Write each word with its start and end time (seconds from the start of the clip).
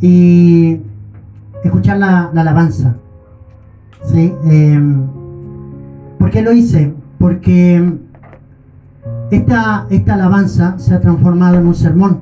y 0.00 0.80
escuchar 1.64 1.98
la, 1.98 2.30
alabanza. 2.34 2.96
¿sí? 4.04 4.32
Em, 4.44 5.06
¿Por 6.18 6.30
qué 6.30 6.42
lo 6.42 6.52
hice? 6.52 6.92
Porque 7.18 7.98
esta, 9.30 9.86
esta 9.90 10.14
alabanza 10.14 10.78
se 10.78 10.94
ha 10.94 11.00
transformado 11.00 11.58
en 11.58 11.66
un 11.66 11.74
sermón. 11.74 12.20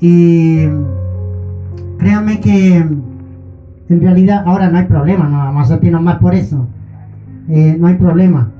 Y 0.00 0.66
créanme 1.98 2.40
que 2.40 2.76
en 2.76 4.00
realidad 4.00 4.44
ahora 4.46 4.70
no 4.70 4.78
hay 4.78 4.84
problema, 4.84 5.28
no 5.28 5.38
vamos 5.38 5.64
a 5.64 5.68
sentirnos 5.74 6.02
más 6.02 6.18
por 6.18 6.34
eso. 6.34 6.66
Eh, 7.48 7.76
no 7.78 7.86
hay 7.86 7.94
problema. 7.94 8.50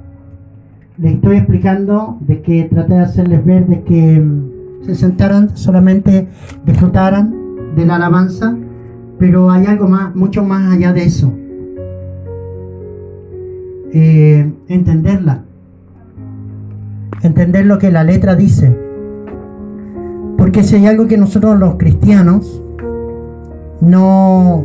Les 0.96 1.14
estoy 1.14 1.36
explicando 1.36 2.18
de 2.20 2.40
que 2.42 2.64
traté 2.64 2.94
de 2.94 3.00
hacerles 3.00 3.44
ver 3.44 3.66
de 3.66 3.82
que 3.82 4.20
mm, 4.20 4.84
se 4.84 4.94
sentaran, 4.94 5.56
solamente 5.56 6.28
disfrutaran 6.64 7.37
de 7.74 7.86
la 7.86 7.96
alabanza, 7.96 8.56
pero 9.18 9.50
hay 9.50 9.66
algo 9.66 9.88
más, 9.88 10.14
mucho 10.14 10.44
más 10.44 10.72
allá 10.72 10.92
de 10.92 11.04
eso. 11.04 11.32
Eh, 13.92 14.52
entenderla. 14.68 15.44
Entender 17.22 17.66
lo 17.66 17.78
que 17.78 17.90
la 17.90 18.04
letra 18.04 18.34
dice. 18.34 18.76
Porque 20.36 20.62
si 20.62 20.76
hay 20.76 20.86
algo 20.86 21.06
que 21.08 21.16
nosotros 21.16 21.58
los 21.58 21.76
cristianos 21.76 22.62
no 23.80 24.64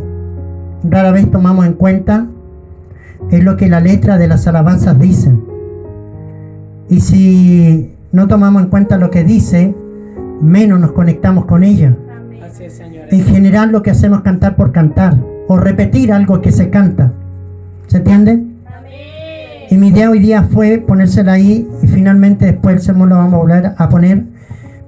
rara 0.83 1.11
vez 1.11 1.29
tomamos 1.31 1.65
en 1.65 1.73
cuenta, 1.73 2.27
es 3.31 3.43
lo 3.43 3.57
que 3.57 3.69
la 3.69 3.79
letra 3.79 4.17
de 4.17 4.27
las 4.27 4.47
alabanzas 4.47 4.99
dicen. 4.99 5.43
Y 6.89 6.99
si 6.99 7.95
no 8.11 8.27
tomamos 8.27 8.61
en 8.61 8.69
cuenta 8.69 8.97
lo 8.97 9.09
que 9.09 9.23
dice, 9.23 9.73
menos 10.41 10.79
nos 10.79 10.91
conectamos 10.91 11.45
con 11.45 11.63
ella. 11.63 11.97
En 13.13 13.23
general 13.25 13.71
lo 13.71 13.83
que 13.83 13.91
hacemos 13.91 14.17
es 14.17 14.23
cantar 14.23 14.55
por 14.55 14.71
cantar 14.71 15.15
o 15.47 15.55
repetir 15.55 16.11
algo 16.11 16.41
que 16.41 16.51
se 16.51 16.71
canta. 16.71 17.13
¿Se 17.85 17.97
entiende? 17.97 18.41
Y 19.69 19.77
mi 19.77 19.89
idea 19.89 20.09
hoy 20.09 20.17
día 20.17 20.41
fue 20.41 20.79
ponérsela 20.79 21.33
ahí 21.33 21.69
y 21.83 21.87
finalmente 21.87 22.47
después 22.47 22.77
el 22.77 22.81
sermón 22.81 23.09
lo 23.09 23.17
vamos 23.17 23.35
a 23.35 23.37
volver 23.37 23.71
a 23.77 23.87
poner. 23.87 24.23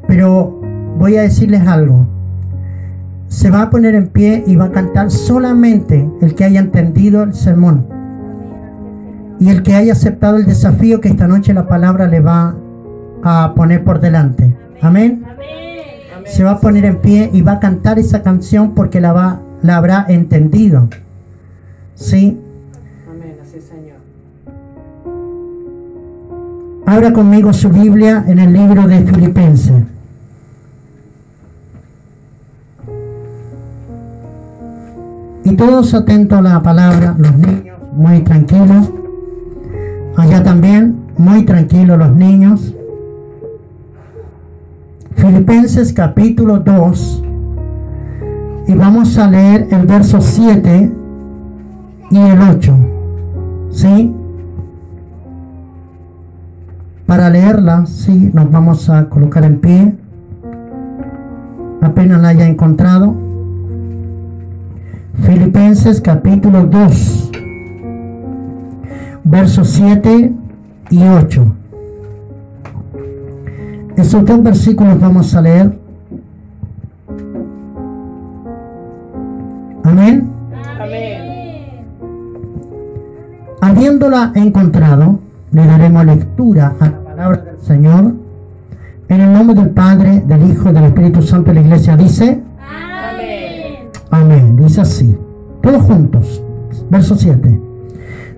Pero 0.08 0.60
voy 0.98 1.18
a 1.18 1.22
decirles 1.22 1.68
algo. 1.68 2.08
Se 3.28 3.52
va 3.52 3.62
a 3.62 3.70
poner 3.70 3.94
en 3.94 4.08
pie 4.08 4.44
y 4.48 4.56
va 4.56 4.66
a 4.66 4.72
cantar 4.72 5.12
solamente 5.12 6.10
el 6.24 6.34
que 6.34 6.46
haya 6.46 6.62
entendido 6.62 7.22
el 7.22 7.34
sermón. 7.36 7.86
Y 9.40 9.50
el 9.50 9.62
que 9.62 9.76
haya 9.76 9.94
aceptado 9.94 10.38
el 10.38 10.48
desafío 10.48 11.00
que 11.00 11.10
esta 11.10 11.28
noche 11.28 11.54
la 11.54 11.68
palabra 11.68 12.08
le 12.08 12.22
va 12.22 12.56
a 13.24 13.54
poner 13.56 13.84
por 13.84 14.00
delante. 14.00 14.52
Amén. 14.82 15.24
Se 16.26 16.44
va 16.44 16.52
a 16.52 16.60
poner 16.60 16.86
en 16.86 16.98
pie 16.98 17.30
y 17.32 17.42
va 17.42 17.54
a 17.54 17.60
cantar 17.60 18.00
esa 18.00 18.22
canción 18.22 18.74
porque 18.74 19.00
la, 19.00 19.14
va, 19.14 19.42
la 19.62 19.78
habrá 19.78 20.06
entendido. 20.10 20.90
¿Sí? 21.96 22.40
Abra 26.88 27.14
conmigo 27.14 27.52
su 27.52 27.70
Biblia 27.70 28.24
en 28.28 28.38
el 28.38 28.54
libro 28.54 28.88
de 28.88 29.02
Filipenses. 29.02 29.84
Y 35.44 35.56
todos 35.56 35.94
atentos 35.94 36.40
a 36.40 36.42
la 36.42 36.62
palabra, 36.62 37.16
los 37.18 37.36
niños 37.38 37.78
muy 37.94 38.22
tranquilos. 38.22 38.92
Allá 40.16 40.44
también, 40.44 40.96
muy 41.18 41.44
tranquilos 41.44 41.98
los 41.98 42.12
niños. 42.12 42.74
Filipenses 45.16 45.94
capítulo 45.94 46.60
2. 46.60 47.24
Y 48.68 48.74
vamos 48.74 49.18
a 49.18 49.30
leer 49.30 49.68
el 49.72 49.86
verso 49.86 50.22
7 50.22 50.92
y 52.12 52.18
el 52.18 52.42
8. 52.42 52.76
¿Sí? 53.72 54.14
Para 57.06 57.30
leerla, 57.30 57.86
sí, 57.86 58.32
nos 58.34 58.52
vamos 58.52 58.90
a 58.90 59.10
colocar 59.10 59.44
en 59.44 59.60
pie. 59.60 59.96
Apenas 61.82 62.22
la 62.22 62.30
haya 62.30 62.48
encontrado. 62.48 63.16
Filipenses 65.22 66.02
capítulo 66.02 66.66
2, 66.66 67.32
versos 69.24 69.70
7 69.70 70.34
y 70.90 71.04
8. 71.04 71.56
Esos 73.98 74.26
dos 74.26 74.44
versículos 74.44 75.00
vamos 75.00 75.34
a 75.36 75.42
leer. 75.42 75.80
Amén. 79.84 80.30
Amén. 80.80 81.86
Habiéndola 83.62 84.32
encontrado, 84.36 85.20
le 85.52 85.66
daremos 85.66 86.06
lectura 86.06 86.76
a 86.80 86.86
la 86.88 87.04
palabra 87.04 87.42
del 87.44 87.60
Señor. 87.60 88.14
En 89.08 89.22
el 89.22 89.32
nombre 89.32 89.56
del 89.56 89.70
Padre, 89.70 90.24
del 90.28 90.52
Hijo, 90.52 90.74
del 90.74 90.86
Espíritu 90.86 91.22
Santo, 91.22 91.54
la 91.54 91.62
iglesia 91.62 91.96
dice. 91.96 92.42
Amén. 92.60 93.90
Amén. 94.12 94.56
Dice 94.58 94.82
así. 94.82 95.18
Todos 95.62 95.84
juntos. 95.84 96.44
Verso 96.90 97.16
7. 97.16 97.62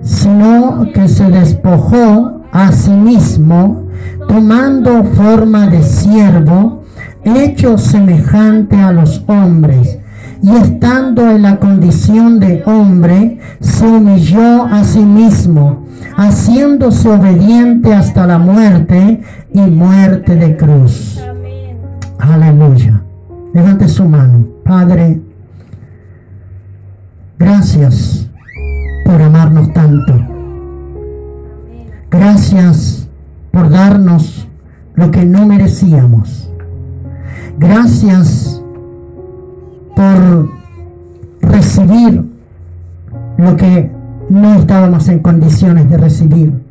Sino 0.02 0.86
que 0.94 1.08
se 1.08 1.32
despojó 1.32 2.37
a 2.52 2.72
sí 2.72 2.92
mismo, 2.92 3.88
tomando 4.28 5.04
forma 5.04 5.68
de 5.68 5.84
siervo, 5.84 6.84
hecho 7.24 7.78
semejante 7.78 8.76
a 8.76 8.92
los 8.92 9.24
hombres 9.28 10.00
y 10.42 10.56
estando 10.56 11.30
en 11.32 11.42
la 11.42 11.58
condición 11.58 12.40
de 12.40 12.64
hombre, 12.66 13.40
se 13.60 13.86
humilló 13.86 14.66
a 14.66 14.84
sí 14.84 15.04
mismo, 15.04 15.86
haciéndose 16.16 17.10
obediente 17.10 17.94
hasta 17.94 18.28
la 18.28 18.38
muerte 18.38 19.22
y 19.54 19.62
muerte 19.62 20.36
de 20.36 20.56
cruz. 20.56 21.20
Aleluya. 22.20 23.02
Levante 23.54 23.88
su 23.88 24.06
mano. 24.06 24.46
Padre, 24.64 25.22
gracias 27.40 28.30
por 29.06 29.22
amarnos 29.22 29.72
tanto. 29.74 30.37
Gracias 32.10 33.08
por 33.52 33.70
darnos 33.70 34.48
lo 34.96 35.12
que 35.12 35.26
no 35.26 35.46
merecíamos. 35.46 36.50
Gracias 37.60 38.62
por 39.96 40.50
recibir 41.42 42.24
lo 43.38 43.56
que 43.56 43.92
no 44.30 44.56
estábamos 44.56 45.10
en 45.10 45.20
condiciones 45.20 45.90
de 45.90 45.98
recibir. 45.98 46.64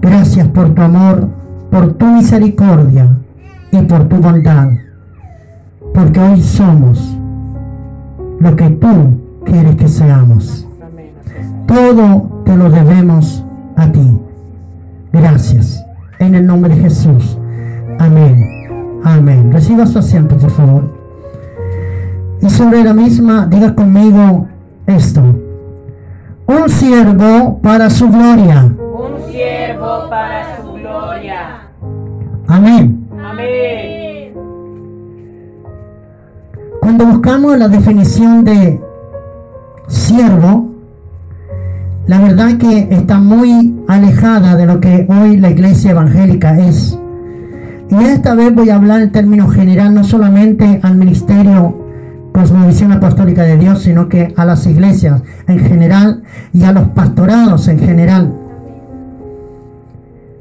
Gracias 0.00 0.48
por 0.48 0.74
tu 0.74 0.82
amor, 0.82 1.28
por 1.70 1.94
tu 1.94 2.06
misericordia 2.06 3.16
y 3.72 3.78
por 3.82 4.08
tu 4.08 4.16
bondad, 4.16 4.68
porque 5.94 6.20
hoy 6.20 6.42
somos 6.42 7.16
lo 8.38 8.54
que 8.54 8.70
tú 8.70 9.20
quieres 9.44 9.76
que 9.76 9.88
seamos. 9.88 10.66
Todo 11.66 12.42
te 12.44 12.56
lo 12.56 12.70
debemos 12.70 13.43
a 13.76 13.90
ti. 13.90 14.20
Gracias. 15.12 15.84
En 16.18 16.34
el 16.34 16.46
nombre 16.46 16.74
de 16.74 16.82
Jesús. 16.82 17.38
Amén. 17.98 19.00
Amén. 19.04 19.52
Reciba 19.52 19.86
su 19.86 19.98
asiento, 19.98 20.36
por 20.36 20.50
favor. 20.50 20.90
Y 22.40 22.50
sobre 22.50 22.82
la 22.84 22.92
misma, 22.92 23.46
diga 23.46 23.74
conmigo 23.74 24.48
esto. 24.86 25.22
Un 26.46 26.68
siervo 26.68 27.58
para 27.62 27.88
su 27.88 28.08
gloria. 28.08 28.64
Un 28.78 29.30
siervo 29.30 30.08
para 30.10 30.62
su 30.62 30.72
gloria. 30.72 31.68
Amén. 32.48 33.08
Amén. 33.24 34.34
Cuando 36.80 37.06
buscamos 37.06 37.56
la 37.58 37.68
definición 37.68 38.44
de 38.44 38.80
siervo, 39.88 40.73
la 42.06 42.20
verdad 42.20 42.58
que 42.58 42.88
está 42.90 43.18
muy 43.18 43.74
alejada 43.88 44.56
de 44.56 44.66
lo 44.66 44.80
que 44.80 45.06
hoy 45.08 45.38
la 45.38 45.50
iglesia 45.50 45.92
evangélica 45.92 46.58
es. 46.58 46.98
Y 47.90 48.04
esta 48.04 48.34
vez 48.34 48.54
voy 48.54 48.70
a 48.70 48.76
hablar 48.76 49.00
en 49.00 49.12
términos 49.12 49.54
general, 49.54 49.94
no 49.94 50.04
solamente 50.04 50.80
al 50.82 50.96
ministerio 50.96 51.82
cosmovisión 52.32 52.92
apostólica 52.92 53.42
de 53.42 53.56
Dios, 53.56 53.82
sino 53.82 54.08
que 54.08 54.34
a 54.36 54.44
las 54.44 54.66
iglesias 54.66 55.22
en 55.46 55.60
general 55.60 56.22
y 56.52 56.64
a 56.64 56.72
los 56.72 56.88
pastorados 56.88 57.68
en 57.68 57.78
general. 57.78 58.32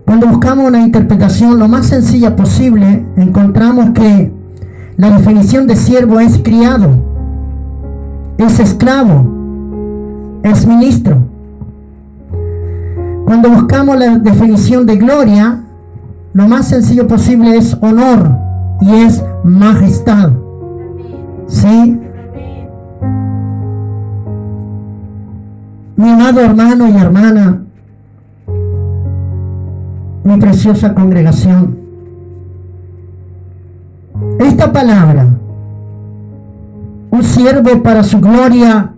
Cuando 0.06 0.28
buscamos 0.28 0.68
una 0.68 0.82
interpretación 0.82 1.60
lo 1.60 1.68
más 1.68 1.88
sencilla 1.88 2.36
posible, 2.36 3.06
encontramos 3.16 3.92
que 3.92 4.32
la 4.98 5.12
definición 5.12 5.66
de 5.66 5.76
siervo 5.76 6.20
es 6.20 6.40
criado, 6.40 6.90
es 8.38 8.60
esclavo, 8.60 10.42
es 10.44 10.68
ministro. 10.68 11.33
Cuando 13.26 13.50
buscamos 13.50 13.98
la 13.98 14.18
definición 14.18 14.86
de 14.86 14.98
gloria, 14.98 15.64
lo 16.34 16.48
más 16.48 16.68
sencillo 16.68 17.08
posible 17.08 17.56
es 17.58 17.78
honor 17.82 18.38
y 18.82 18.92
es 18.92 19.24
majestad. 19.44 20.32
¿Sí? 21.48 22.00
Mi 25.96 26.10
amado 26.10 26.42
hermano 26.42 26.88
y 26.90 26.98
hermana, 26.98 27.62
mi 30.24 30.38
preciosa 30.38 30.94
congregación, 30.94 31.78
esta 34.40 34.72
palabra, 34.72 35.28
un 37.12 37.24
siervo 37.24 37.82
para 37.84 38.04
su 38.04 38.20
gloria, 38.20 38.92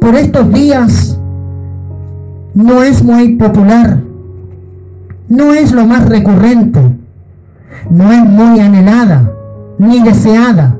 por 0.00 0.14
estos 0.16 0.52
días 0.52 1.17
no 2.58 2.82
es 2.82 3.04
muy 3.04 3.36
popular, 3.36 4.00
no 5.28 5.54
es 5.54 5.70
lo 5.70 5.86
más 5.86 6.08
recurrente, 6.08 6.80
no 7.88 8.10
es 8.10 8.24
muy 8.24 8.58
anhelada 8.58 9.32
ni 9.78 10.02
deseada, 10.02 10.76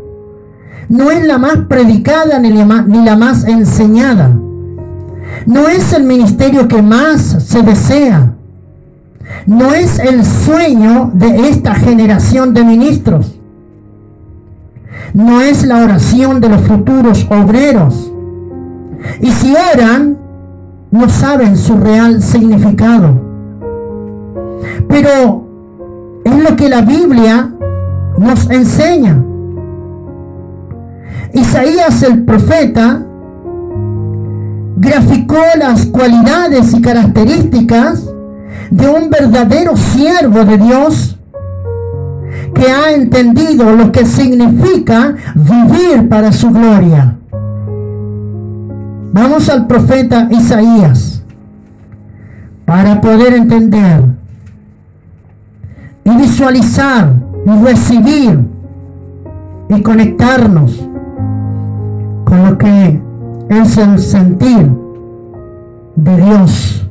no 0.88 1.12
es 1.12 1.24
la 1.24 1.38
más 1.38 1.56
predicada 1.68 2.40
ni 2.40 2.50
la 2.50 3.16
más, 3.16 3.44
enseñada, 3.44 4.36
no 5.46 5.68
es 5.68 5.92
el 5.92 6.02
ministerio 6.02 6.66
que 6.66 6.82
más 6.82 7.20
se 7.46 7.62
desea, 7.62 8.34
no 9.46 9.72
es 9.72 10.00
el 10.00 10.24
sueño 10.24 11.12
de 11.14 11.48
esta 11.48 11.76
generación 11.76 12.54
de 12.54 12.64
ministros, 12.64 13.38
no 15.14 15.42
es 15.42 15.64
la 15.64 15.84
oración 15.84 16.40
de 16.40 16.48
los 16.48 16.62
futuros 16.62 17.24
obreros. 17.30 18.10
Y 19.20 19.30
si 19.30 19.54
oran, 19.74 20.27
no 20.90 21.08
saben 21.08 21.56
su 21.56 21.76
real 21.76 22.22
significado. 22.22 23.20
Pero 24.88 25.44
es 26.24 26.50
lo 26.50 26.56
que 26.56 26.68
la 26.68 26.82
Biblia 26.82 27.52
nos 28.18 28.50
enseña. 28.50 29.22
Isaías 31.32 32.02
el 32.02 32.24
profeta 32.24 33.02
graficó 34.76 35.42
las 35.58 35.86
cualidades 35.86 36.72
y 36.72 36.80
características 36.80 38.08
de 38.70 38.88
un 38.88 39.10
verdadero 39.10 39.76
siervo 39.76 40.44
de 40.44 40.58
Dios 40.58 41.18
que 42.54 42.70
ha 42.70 42.92
entendido 42.92 43.74
lo 43.76 43.92
que 43.92 44.04
significa 44.04 45.14
vivir 45.34 46.08
para 46.08 46.32
su 46.32 46.50
gloria. 46.50 47.17
Vamos 49.12 49.48
al 49.48 49.66
profeta 49.66 50.28
Isaías 50.30 51.22
para 52.64 53.00
poder 53.00 53.32
entender 53.34 54.04
y 56.04 56.10
visualizar 56.16 57.14
y 57.46 57.64
recibir 57.64 58.40
y 59.70 59.82
conectarnos 59.82 60.86
con 62.24 62.44
lo 62.44 62.58
que 62.58 63.00
es 63.48 63.78
el 63.78 63.98
sentir 63.98 64.70
de 65.96 66.16
Dios. 66.16 66.86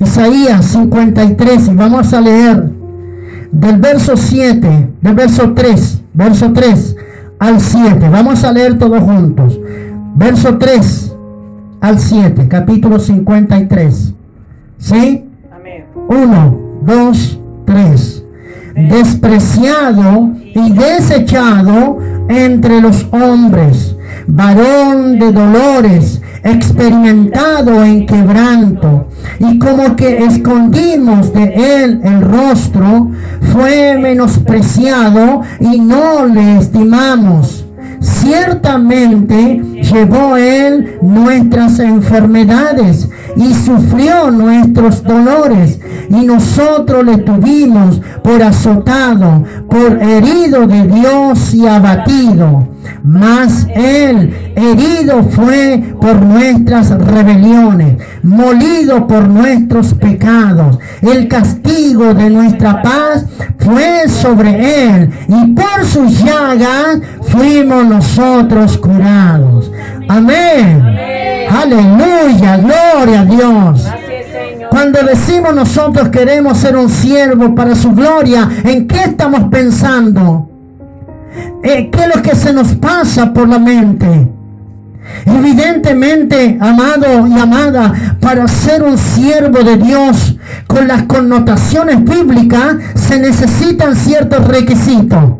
Isaías 0.00 0.64
53, 0.64 1.68
y 1.68 1.74
vamos 1.74 2.12
a 2.14 2.20
leer 2.22 2.70
del 3.52 3.76
verso 3.76 4.16
7, 4.16 4.90
del 5.00 5.14
verso 5.14 5.52
3, 5.52 6.02
verso 6.14 6.52
3 6.52 6.96
al 7.38 7.60
7. 7.60 8.08
Vamos 8.08 8.44
a 8.44 8.52
leer 8.52 8.78
todos 8.78 9.02
juntos. 9.02 9.60
Verso 10.20 10.58
3 10.58 11.16
al 11.80 11.98
7, 11.98 12.46
capítulo 12.46 12.98
53. 12.98 14.12
¿Sí? 14.76 15.24
Amén. 15.50 15.86
1, 16.08 16.60
2, 16.82 17.40
3. 17.64 18.24
Despreciado 18.90 20.32
y 20.54 20.72
desechado 20.72 22.00
entre 22.28 22.82
los 22.82 23.08
hombres, 23.12 23.96
varón 24.26 25.18
de 25.18 25.32
dolores, 25.32 26.20
experimentado 26.44 27.82
en 27.82 28.04
quebranto, 28.04 29.08
y 29.38 29.58
como 29.58 29.96
que 29.96 30.18
escondimos 30.18 31.32
de 31.32 31.54
él 31.54 32.00
el 32.04 32.20
rostro, 32.20 33.08
fue 33.54 33.96
menospreciado 33.98 35.40
y 35.60 35.80
no 35.80 36.26
le 36.26 36.58
estimamos. 36.58 37.59
Ciertamente 38.00 39.60
llevó 39.82 40.36
él 40.36 40.98
nuestras 41.02 41.78
enfermedades 41.78 43.08
y 43.36 43.54
sufrió 43.54 44.30
nuestros 44.30 45.02
dolores 45.02 45.78
y 46.08 46.26
nosotros 46.26 47.04
le 47.04 47.18
tuvimos 47.18 48.00
por 48.22 48.42
azotado, 48.42 49.44
por 49.68 50.02
herido 50.02 50.66
de 50.66 50.86
Dios 50.88 51.54
y 51.54 51.66
abatido. 51.66 52.68
Mas 53.02 53.66
él 53.74 54.52
herido 54.56 55.22
fue 55.22 55.94
por 56.00 56.20
nuestras 56.20 56.90
rebeliones, 56.90 57.98
molido 58.22 59.06
por 59.06 59.28
nuestros 59.28 59.94
pecados. 59.94 60.78
El 61.00 61.28
castigo 61.28 62.12
de 62.14 62.30
nuestra 62.30 62.82
paz 62.82 63.26
fue 63.58 64.08
sobre 64.08 64.88
él 64.88 65.10
y 65.28 65.46
por 65.52 65.84
sus 65.84 66.22
llagas 66.22 67.00
fuimos 67.22 67.86
nosotros 67.86 68.76
curados. 68.78 69.70
Amén. 70.10 70.82
Aleluya, 71.48 72.56
gloria 72.56 73.20
a 73.20 73.24
Dios. 73.24 73.86
Cuando 74.68 75.04
decimos 75.04 75.54
nosotros 75.54 76.08
queremos 76.08 76.58
ser 76.58 76.76
un 76.76 76.90
siervo 76.90 77.54
para 77.54 77.76
su 77.76 77.92
gloria, 77.92 78.48
¿en 78.64 78.88
qué 78.88 79.02
estamos 79.04 79.44
pensando? 79.52 80.50
Eh, 81.62 81.90
¿Qué 81.92 82.00
es 82.00 82.16
lo 82.16 82.22
que 82.22 82.34
se 82.34 82.52
nos 82.52 82.74
pasa 82.74 83.32
por 83.32 83.48
la 83.48 83.60
mente? 83.60 84.28
Evidentemente, 85.26 86.58
amado 86.60 87.28
y 87.28 87.38
amada, 87.38 88.16
para 88.20 88.48
ser 88.48 88.82
un 88.82 88.98
siervo 88.98 89.62
de 89.62 89.76
Dios 89.76 90.36
con 90.66 90.88
las 90.88 91.04
connotaciones 91.04 92.02
bíblicas 92.02 92.78
se 92.96 93.20
necesitan 93.20 93.94
ciertos 93.94 94.48
requisitos. 94.48 95.34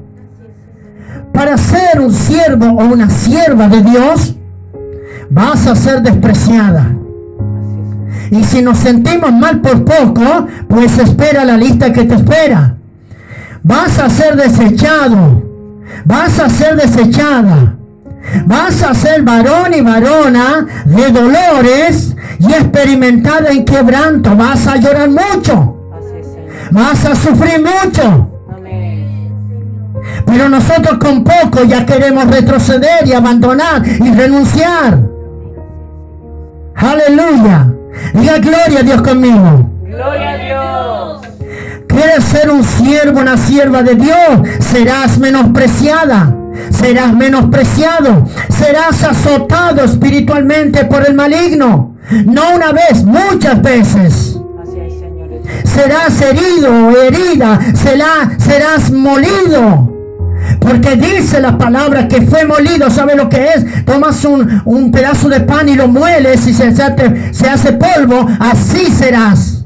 Para 1.32 1.58
ser 1.58 2.00
un 2.00 2.12
siervo 2.12 2.66
o 2.66 2.84
una 2.84 3.11
sierva 3.11 3.66
de 3.66 3.82
Dios, 3.82 4.37
vas 5.30 5.66
a 5.66 5.74
ser 5.74 6.02
despreciada. 6.02 6.90
Y 8.30 8.44
si 8.44 8.62
nos 8.62 8.78
sentimos 8.78 9.32
mal 9.32 9.60
por 9.60 9.84
poco, 9.84 10.46
pues 10.68 10.98
espera 10.98 11.44
la 11.44 11.56
lista 11.56 11.92
que 11.92 12.04
te 12.04 12.14
espera. 12.14 12.76
Vas 13.62 13.98
a 13.98 14.08
ser 14.08 14.36
desechado. 14.36 15.42
Vas 16.04 16.38
a 16.38 16.48
ser 16.48 16.76
desechada. 16.76 17.76
Vas 18.46 18.82
a 18.82 18.94
ser 18.94 19.22
varón 19.22 19.75
y 19.75 19.80
varona 19.80 20.66
de 20.84 21.10
dolores 21.10 22.14
y 22.38 22.52
experimentada 22.52 23.50
en 23.50 23.64
quebranto. 23.64 24.37
Vas 24.37 24.66
a 24.66 24.76
llorar 24.76 25.10
mucho. 25.10 25.76
Vas 26.70 27.04
a 27.04 27.14
sufrir 27.16 27.60
mucho. 27.60 28.28
Pero 30.26 30.49
nosotros 30.49 30.99
con 30.99 31.25
poco 31.25 31.64
ya 31.64 31.84
queremos 31.84 32.28
retroceder 32.28 33.06
y 33.06 33.12
abandonar 33.12 33.82
y 33.84 34.12
renunciar. 34.12 35.10
Aleluya. 36.80 37.66
Diga 38.14 38.38
gloria 38.38 38.80
a 38.80 38.82
Dios 38.82 39.02
conmigo. 39.02 39.70
Gloria 39.82 40.30
a 40.30 40.37
Dios. 40.37 41.20
¿Quieres 41.87 42.25
ser 42.25 42.50
un 42.50 42.64
siervo, 42.64 43.20
una 43.20 43.37
sierva 43.37 43.82
de 43.82 43.96
Dios? 43.96 44.49
Serás 44.60 45.18
menospreciada. 45.18 46.34
Serás 46.70 47.12
menospreciado. 47.12 48.26
Serás 48.49 49.04
azotado 49.04 49.84
espiritualmente 49.84 50.87
por 50.87 51.06
el 51.06 51.14
maligno. 51.14 51.96
No 52.25 52.54
una 52.54 52.72
vez, 52.72 53.04
muchas 53.04 53.60
veces. 53.60 54.38
Serás 55.64 56.20
herido 56.22 56.88
o 56.88 56.96
herida. 56.96 57.60
serás 57.75 58.90
molido. 58.90 59.89
Porque 60.61 60.97
dice 60.97 61.40
la 61.40 61.59
palabra 61.59 62.07
que 62.07 62.23
fue 62.23 62.45
molido, 62.45 62.90
¿sabe 62.90 63.17
lo 63.17 63.29
que 63.29 63.49
es? 63.49 63.85
Tomas 63.85 64.25
un, 64.25 64.93
pedazo 64.93 65.29
de 65.29 65.40
pan 65.40 65.69
y 65.69 65.75
lo 65.75 65.88
mueles 65.88 66.47
y 66.47 66.55
se, 66.55 66.73
se 66.75 67.49
hace 67.49 67.73
polvo, 67.73 68.26
así 68.38 68.87
serás. 68.87 69.64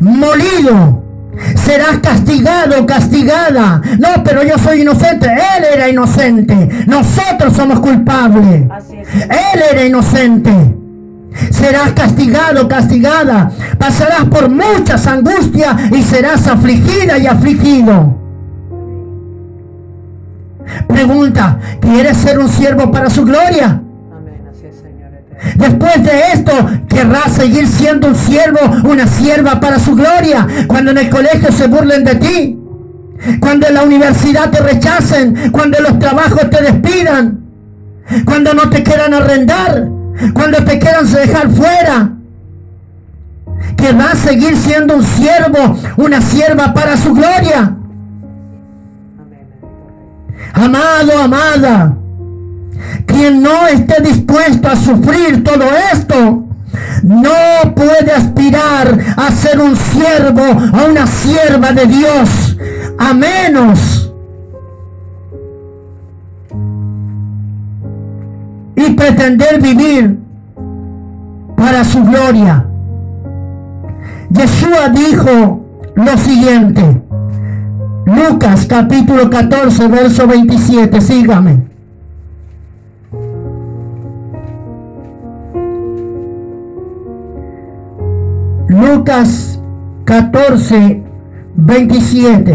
Molido. 0.00 1.04
Serás 1.54 1.98
castigado, 1.98 2.84
castigada. 2.86 3.80
No, 3.98 4.22
pero 4.24 4.42
yo 4.42 4.58
soy 4.58 4.82
inocente. 4.82 5.26
Él 5.26 5.64
era 5.74 5.88
inocente. 5.88 6.68
Nosotros 6.86 7.54
somos 7.54 7.80
culpables. 7.80 8.64
Él 8.90 9.62
era 9.72 9.84
inocente. 9.84 10.50
Serás 11.50 11.92
castigado, 11.92 12.68
castigada. 12.68 13.50
Pasarás 13.78 14.24
por 14.24 14.48
muchas 14.48 15.06
angustias 15.06 15.76
y 15.92 16.02
serás 16.02 16.46
afligida 16.46 17.18
y 17.18 17.26
afligido. 17.26 18.17
Pregunta, 20.86 21.58
¿quieres 21.80 22.16
ser 22.16 22.38
un 22.38 22.48
siervo 22.48 22.90
para 22.90 23.10
su 23.10 23.24
gloria? 23.24 23.82
Después 25.54 26.02
de 26.02 26.32
esto, 26.32 26.52
querrás 26.88 27.32
seguir 27.32 27.66
siendo 27.68 28.08
un 28.08 28.16
siervo, 28.16 28.58
una 28.84 29.06
sierva 29.06 29.60
para 29.60 29.78
su 29.78 29.94
gloria. 29.94 30.46
Cuando 30.66 30.90
en 30.90 30.98
el 30.98 31.10
colegio 31.10 31.52
se 31.52 31.68
burlen 31.68 32.04
de 32.04 32.14
ti. 32.16 32.58
Cuando 33.40 33.66
en 33.66 33.74
la 33.74 33.82
universidad 33.82 34.50
te 34.50 34.60
rechacen, 34.60 35.50
cuando 35.50 35.78
en 35.78 35.84
los 35.84 35.98
trabajos 35.98 36.50
te 36.50 36.62
despidan, 36.62 37.40
cuando 38.24 38.54
no 38.54 38.70
te 38.70 38.82
quieran 38.82 39.12
arrendar, 39.12 39.88
cuando 40.32 40.64
te 40.64 40.78
quieran 40.78 41.10
dejar 41.10 41.50
fuera. 41.50 42.12
Que 43.76 43.92
va 43.92 44.12
a 44.12 44.16
seguir 44.16 44.56
siendo 44.56 44.96
un 44.96 45.04
siervo, 45.04 45.78
una 45.96 46.20
sierva 46.20 46.74
para 46.74 46.96
su 46.96 47.12
gloria. 47.14 47.77
Amado, 50.52 51.18
amada, 51.22 51.96
quien 53.06 53.42
no 53.42 53.66
esté 53.66 54.02
dispuesto 54.02 54.68
a 54.68 54.76
sufrir 54.76 55.44
todo 55.44 55.64
esto, 55.92 56.44
no 57.02 57.74
puede 57.74 58.12
aspirar 58.12 58.98
a 59.16 59.30
ser 59.30 59.60
un 59.60 59.76
siervo 59.76 60.42
o 60.42 60.90
una 60.90 61.06
sierva 61.06 61.72
de 61.72 61.86
Dios, 61.86 62.56
a 62.98 63.14
menos 63.14 64.12
y 68.76 68.90
pretender 68.90 69.60
vivir 69.60 70.18
para 71.56 71.84
su 71.84 72.02
gloria. 72.04 72.64
Yeshua 74.30 74.88
dijo 74.90 75.64
lo 75.94 76.18
siguiente, 76.18 77.02
Lucas 78.08 78.64
capítulo 78.64 79.28
14, 79.28 79.86
verso 79.88 80.26
27, 80.26 80.98
sígame. 80.98 81.60
Lucas 88.68 89.60
14, 90.06 91.02
27. 91.54 92.52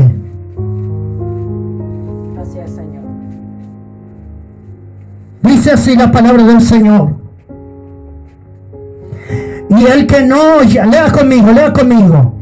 Así 2.42 2.58
es, 2.58 2.72
Señor. 2.72 3.04
Dice 5.44 5.72
así 5.72 5.96
la 5.96 6.12
palabra 6.12 6.46
del 6.46 6.62
Señor. 6.62 7.16
Y 9.70 9.86
el 9.86 10.08
que 10.08 10.24
no, 10.24 10.62
lea 10.62 11.12
conmigo, 11.12 11.52
lea 11.52 11.72
conmigo. 11.72 12.40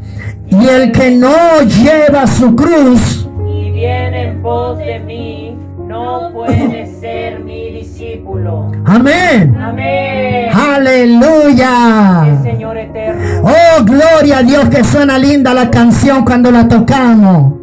Y 0.60 0.68
el 0.68 0.92
que 0.92 1.10
no 1.12 1.62
lleva 1.62 2.26
su 2.26 2.54
cruz, 2.54 3.26
Y 3.48 3.70
viene 3.70 4.28
en 4.28 4.42
pos 4.42 4.78
de 4.78 4.98
mí, 5.00 5.56
no 5.78 6.30
puede 6.32 6.86
ser 7.00 7.40
mi 7.40 7.70
discípulo. 7.70 8.70
amén. 8.84 9.56
Amén. 9.60 10.50
Aleluya. 10.54 12.24
El 12.26 12.42
Señor 12.42 12.76
eterno. 12.76 13.22
Oh, 13.42 13.84
gloria 13.84 14.38
a 14.38 14.42
Dios 14.42 14.68
que 14.68 14.84
suena 14.84 15.18
linda 15.18 15.54
la 15.54 15.70
canción 15.70 16.24
cuando 16.24 16.50
la 16.50 16.68
tocamos. 16.68 17.54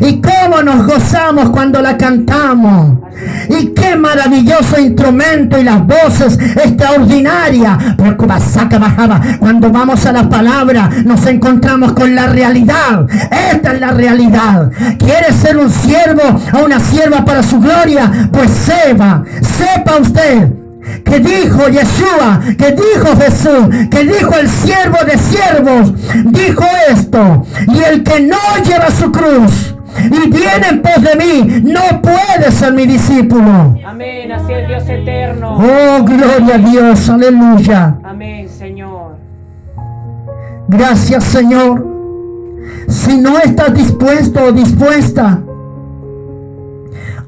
Y 0.00 0.20
cómo 0.20 0.62
nos 0.62 0.86
gozamos 0.86 1.50
cuando 1.50 1.80
la 1.80 1.96
cantamos. 1.96 2.98
Y 3.48 3.68
qué 3.68 3.96
maravilloso 3.96 4.80
instrumento 4.80 5.58
y 5.58 5.64
las 5.64 5.86
voces 5.86 6.38
extraordinarias. 6.56 7.78
Como 8.16 8.40
saca 8.40 8.78
bajaba, 8.78 9.20
cuando 9.38 9.70
vamos 9.70 10.04
a 10.06 10.12
la 10.12 10.28
palabra 10.28 10.90
nos 11.04 11.26
encontramos 11.26 11.92
con 11.92 12.14
la 12.14 12.26
realidad. 12.26 13.06
Esta 13.52 13.72
es 13.72 13.80
la 13.80 13.90
realidad. 13.92 14.70
¿Quiere 14.98 15.32
ser 15.32 15.56
un 15.56 15.70
siervo 15.70 16.22
o 16.54 16.64
una 16.64 16.80
sierva 16.80 17.24
para 17.24 17.42
su 17.42 17.60
gloria? 17.60 18.28
Pues 18.32 18.50
sepa, 18.50 19.22
sepa 19.40 19.98
usted 19.98 20.61
que 21.04 21.20
dijo 21.20 21.68
Yeshua, 21.68 22.40
que 22.58 22.72
dijo 22.72 23.16
Jesús, 23.16 23.88
que 23.90 24.04
dijo 24.04 24.34
el 24.34 24.48
siervo 24.48 24.98
de 25.06 25.18
siervos, 25.18 25.92
dijo 26.26 26.64
esto, 26.90 27.46
y 27.68 27.82
el 27.82 28.02
que 28.02 28.20
no 28.20 28.38
lleva 28.64 28.90
su 28.90 29.10
cruz 29.10 29.74
y 29.98 30.30
viene 30.30 30.68
en 30.70 30.82
pos 30.82 31.02
de 31.02 31.16
mí, 31.16 31.62
no 31.64 32.00
puede 32.00 32.50
ser 32.50 32.72
mi 32.72 32.86
discípulo. 32.86 33.76
Amén. 33.86 34.32
Así 34.32 34.52
es 34.52 34.68
Dios 34.68 34.88
eterno. 34.88 35.56
Oh, 35.56 36.02
gloria 36.04 36.54
a 36.54 36.58
Dios, 36.58 37.08
aleluya. 37.08 37.96
Amén, 38.02 38.48
Señor. 38.48 39.16
Gracias 40.68 41.24
Señor. 41.24 41.86
Si 42.88 43.18
no 43.18 43.38
estás 43.38 43.74
dispuesto 43.74 44.44
o 44.44 44.52
dispuesta 44.52 45.40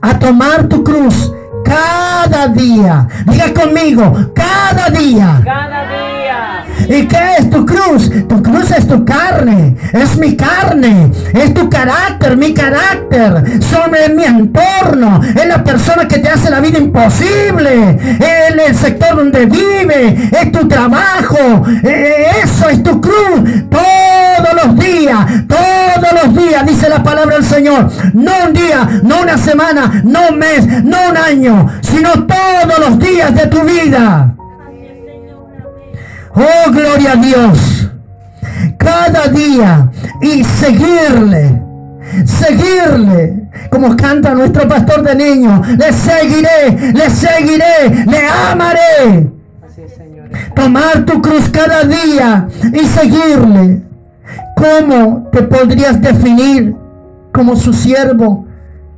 a 0.01 0.19
tomar 0.19 0.69
tu 0.69 0.83
cruz 0.83 1.33
cada 1.65 2.49
día, 2.49 3.09
diga 3.27 3.53
conmigo, 3.53 4.33
cada 4.35 4.91
día. 4.91 5.41
Cada 5.45 5.89
día. 5.89 6.65
¿Y 6.87 7.07
qué 7.07 7.37
es 7.39 7.51
tu 7.51 7.65
cruz? 7.65 8.11
Tu 8.29 8.43
cruz 8.43 8.71
es 8.71 8.87
tu 8.87 9.05
carne, 9.05 9.75
es 9.93 10.17
mi 10.19 10.37
carne, 10.37 11.11
es 11.33 11.55
tu 11.55 11.69
carácter, 11.71 12.37
mi 12.37 12.53
carácter, 12.53 13.43
en 14.05 14.17
mi 14.17 14.25
entorno, 14.25 15.21
es 15.23 15.47
la 15.47 15.63
persona 15.63 16.07
que 16.09 16.19
te 16.19 16.29
hace 16.29 16.51
la 16.51 16.61
vida 16.61 16.79
imposible, 16.79 17.99
en 18.01 18.61
el 18.61 18.77
sector 18.77 19.17
donde 19.17 19.47
vive, 19.47 20.31
es 20.33 20.53
tu 20.53 20.67
trabajo, 20.69 21.65
eh, 21.83 22.27
eso 22.43 22.69
es 22.69 22.83
tu 22.83 23.01
cruz, 23.01 23.41
todos 23.71 24.65
los 24.65 24.79
días, 24.79 25.27
todos 25.49 25.74
los 26.01 26.35
días, 26.37 26.67
dice 26.67 26.89
la 26.89 27.03
palabra 27.03 27.37
del 27.37 27.45
Señor, 27.45 27.91
no 28.13 28.33
un 28.47 28.53
día, 28.53 29.01
no 29.03 29.21
una 29.23 29.39
semana, 29.39 30.03
no 30.05 30.29
un 30.31 30.39
mes, 30.39 30.67
no 30.85 30.97
un 31.11 31.17
año, 31.17 31.69
sino 31.83 32.11
todos 32.27 32.79
los 32.79 32.99
días 32.99 33.35
de 33.35 33.47
tu 33.47 33.61
vida. 33.61 34.35
Oh, 36.35 36.71
gloria 36.73 37.13
a 37.13 37.17
Dios. 37.17 37.89
Cada 38.77 39.29
día 39.29 39.89
y 40.21 40.43
seguirle. 40.43 41.63
Seguirle. 42.25 43.49
Como 43.71 43.97
canta 43.97 44.35
nuestro 44.35 44.69
pastor 44.69 45.03
de 45.03 45.15
niños. 45.15 45.67
Le 45.69 45.93
seguiré, 45.93 46.93
le 46.93 47.11
seguiré, 47.11 48.05
le 48.07 48.27
amaré. 48.51 49.31
Así 49.65 49.83
es, 49.83 49.95
Señor. 49.95 50.29
Tomar 50.57 51.05
tu 51.05 51.23
cruz 51.23 51.49
cada 51.51 51.85
día 51.85 52.49
y 52.73 52.85
seguirle. 52.85 53.84
¿Cómo 54.65 55.29
te 55.31 55.43
podrías 55.43 56.01
definir 56.01 56.75
como 57.35 57.55
su 57.55 57.75
siervo 57.75 58.47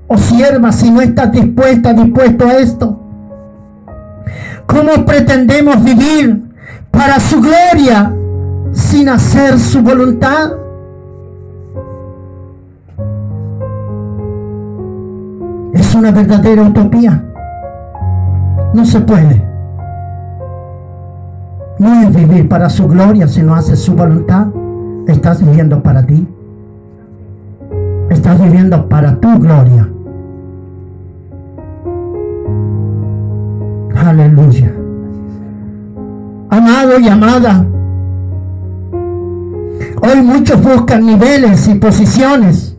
o 0.06 0.16
sierva 0.16 0.70
si 0.70 0.92
no 0.92 1.00
estás 1.00 1.32
dispuesta, 1.32 1.92
dispuesto 1.92 2.46
a 2.46 2.52
esto? 2.58 3.00
¿Cómo 4.66 5.04
pretendemos 5.04 5.82
vivir 5.82 6.40
para 6.92 7.18
su 7.18 7.40
gloria 7.40 8.14
sin 8.70 9.08
hacer 9.08 9.58
su 9.58 9.82
voluntad? 9.82 10.52
Es 15.72 15.94
una 15.96 16.12
verdadera 16.12 16.62
utopía. 16.62 17.24
No 18.72 18.84
se 18.84 19.00
puede. 19.00 19.44
No 21.80 22.02
es 22.02 22.14
vivir 22.14 22.48
para 22.48 22.70
su 22.70 22.86
gloria 22.86 23.26
si 23.26 23.42
no 23.42 23.56
haces 23.56 23.80
su 23.80 23.96
voluntad. 23.96 24.46
Estás 25.06 25.44
viviendo 25.44 25.82
para 25.82 26.04
ti. 26.04 26.26
Estás 28.10 28.40
viviendo 28.42 28.88
para 28.88 29.14
tu 29.20 29.38
gloria. 29.38 29.88
Aleluya. 34.04 34.72
Amado 36.48 36.98
y 37.00 37.08
amada, 37.08 37.64
hoy 40.00 40.22
muchos 40.22 40.62
buscan 40.62 41.04
niveles 41.04 41.68
y 41.68 41.74
posiciones, 41.74 42.76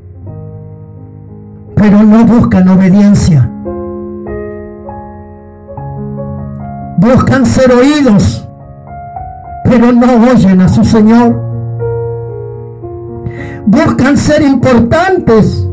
pero 1.75 2.01
no 2.01 2.25
buscan 2.25 2.67
obediencia. 2.69 3.49
Buscan 6.97 7.45
ser 7.45 7.71
oídos, 7.71 8.47
pero 9.65 9.91
no 9.91 10.31
oyen 10.31 10.61
a 10.61 10.69
su 10.69 10.83
Señor. 10.83 11.46
Buscan 13.65 14.17
ser 14.17 14.41
importantes, 14.41 15.67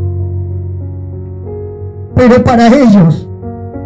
pero 2.14 2.42
para 2.42 2.68
ellos 2.68 3.28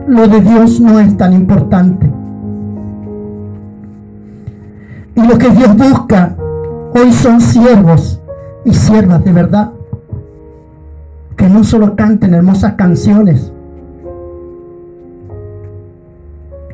lo 0.07 0.27
de 0.27 0.41
Dios 0.41 0.81
no 0.81 0.99
es 0.99 1.17
tan 1.17 1.33
importante. 1.33 2.11
Y 5.15 5.27
lo 5.27 5.37
que 5.37 5.51
Dios 5.51 5.77
busca 5.77 6.37
hoy 6.95 7.13
son 7.13 7.41
siervos 7.41 8.21
y 8.65 8.73
siervas 8.73 9.25
de 9.25 9.33
verdad. 9.33 9.73
Que 11.37 11.49
no 11.49 11.65
solo 11.65 11.97
canten 11.97 12.35
hermosas 12.35 12.75
canciones. 12.75 13.53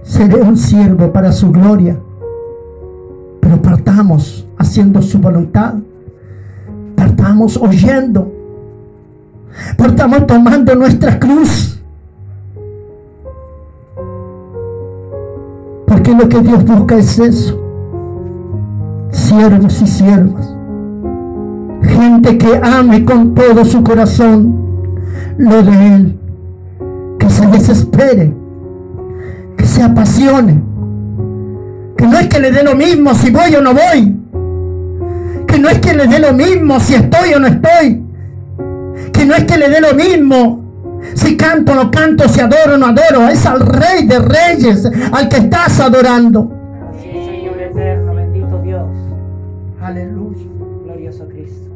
Seré 0.03 0.37
un 0.37 0.57
siervo 0.57 1.13
para 1.13 1.33
su 1.33 1.51
gloria. 1.51 1.97
Pero 3.41 3.61
partamos 3.63 4.47
haciendo 4.59 5.03
su 5.03 5.19
voluntad. 5.19 5.75
Partamos 7.25 7.57
oyendo. 7.57 8.31
Partamos 9.79 10.27
tomando 10.27 10.75
nuestra 10.75 11.19
cruz. 11.19 11.81
Porque 15.87 16.13
lo 16.15 16.29
que 16.29 16.41
Dios 16.43 16.63
busca 16.67 16.97
es 16.99 17.19
eso 17.19 17.61
siervos 19.11 19.81
y 19.81 19.87
siervas, 19.87 20.55
gente 21.83 22.37
que 22.37 22.61
ame 22.63 23.05
con 23.05 23.33
todo 23.35 23.65
su 23.65 23.83
corazón 23.83 24.55
lo 25.39 25.63
de 25.63 25.95
Él. 25.95 26.19
Que 27.19 27.31
se 27.31 27.47
desespere, 27.47 28.35
que 29.57 29.65
se 29.65 29.83
apasione. 29.83 30.63
Que 31.97 32.07
no 32.07 32.19
es 32.19 32.29
que 32.29 32.39
le 32.39 32.53
dé 32.53 32.63
lo 32.63 32.75
mismo 32.75 33.15
si 33.15 33.31
voy 33.31 33.55
o 33.55 33.63
no 33.63 33.73
voy. 33.73 34.24
No 35.65 35.71
es 35.71 35.79
que 35.79 35.95
le 35.95 36.07
dé 36.07 36.19
lo 36.19 36.35
mismo 36.35 36.79
si 36.79 36.95
estoy 36.95 37.33
o 37.33 37.39
no 37.39 37.47
estoy. 37.47 38.03
Que 39.15 39.25
no 39.25 39.35
es 39.35 39.45
que 39.45 39.57
le 39.57 39.71
dé 39.71 39.81
lo 39.81 39.95
mismo 39.95 40.63
si 41.15 41.39
canto 41.39 41.73
o 41.73 41.75
no 41.75 41.91
canto, 41.91 42.29
si 42.29 42.39
adoro 42.43 42.75
o 42.75 42.77
no 42.77 42.89
adoro. 42.89 43.27
Es 43.31 43.47
al 43.47 43.61
Rey 43.61 44.07
de 44.07 44.19
Reyes 44.19 44.85
al 45.11 45.27
que 45.31 45.39
estás 45.39 45.81
adorando. 45.81 46.53
Así 46.91 47.09
es, 47.09 47.25
Señor 47.25 47.59
eterno, 47.59 48.15
bendito 48.15 48.61
Dios. 48.61 48.91
Aleluya. 49.81 50.45
Glorioso 50.85 51.27
Cristo. 51.29 51.71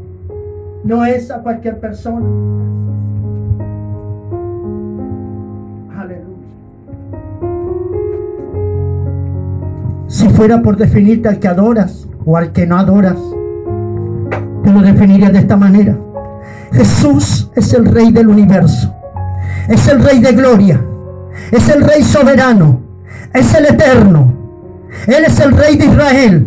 No 0.85 1.07
es 1.07 1.31
a 1.31 1.39
cualquier 1.39 1.81
persona. 1.81 2.27
Aleluya. 5.99 6.27
Si 10.09 10.29
fuera 10.29 10.61
por 10.61 10.77
definirte 10.77 11.31
al 11.31 11.39
que 11.39 11.49
adoras 11.49 12.07
o 12.27 12.37
al 12.37 12.53
que 12.53 12.67
no 12.67 12.77
adoras, 12.77 13.17
lo 14.69 14.81
definiría 14.81 15.31
de 15.31 15.39
esta 15.39 15.57
manera. 15.57 15.97
Jesús 16.73 17.51
es 17.55 17.73
el 17.73 17.87
rey 17.87 18.13
del 18.13 18.29
universo. 18.29 18.95
Es 19.69 19.87
el 19.89 20.03
rey 20.03 20.21
de 20.21 20.33
gloria. 20.33 20.81
Es 21.51 21.69
el 21.69 21.83
rey 21.83 22.03
soberano. 22.03 22.81
Es 23.35 23.55
el 23.55 23.67
eterno. 23.67 24.33
Él 25.07 25.25
es 25.27 25.39
el 25.41 25.53
rey 25.53 25.77
de 25.77 25.87
Israel. 25.87 26.47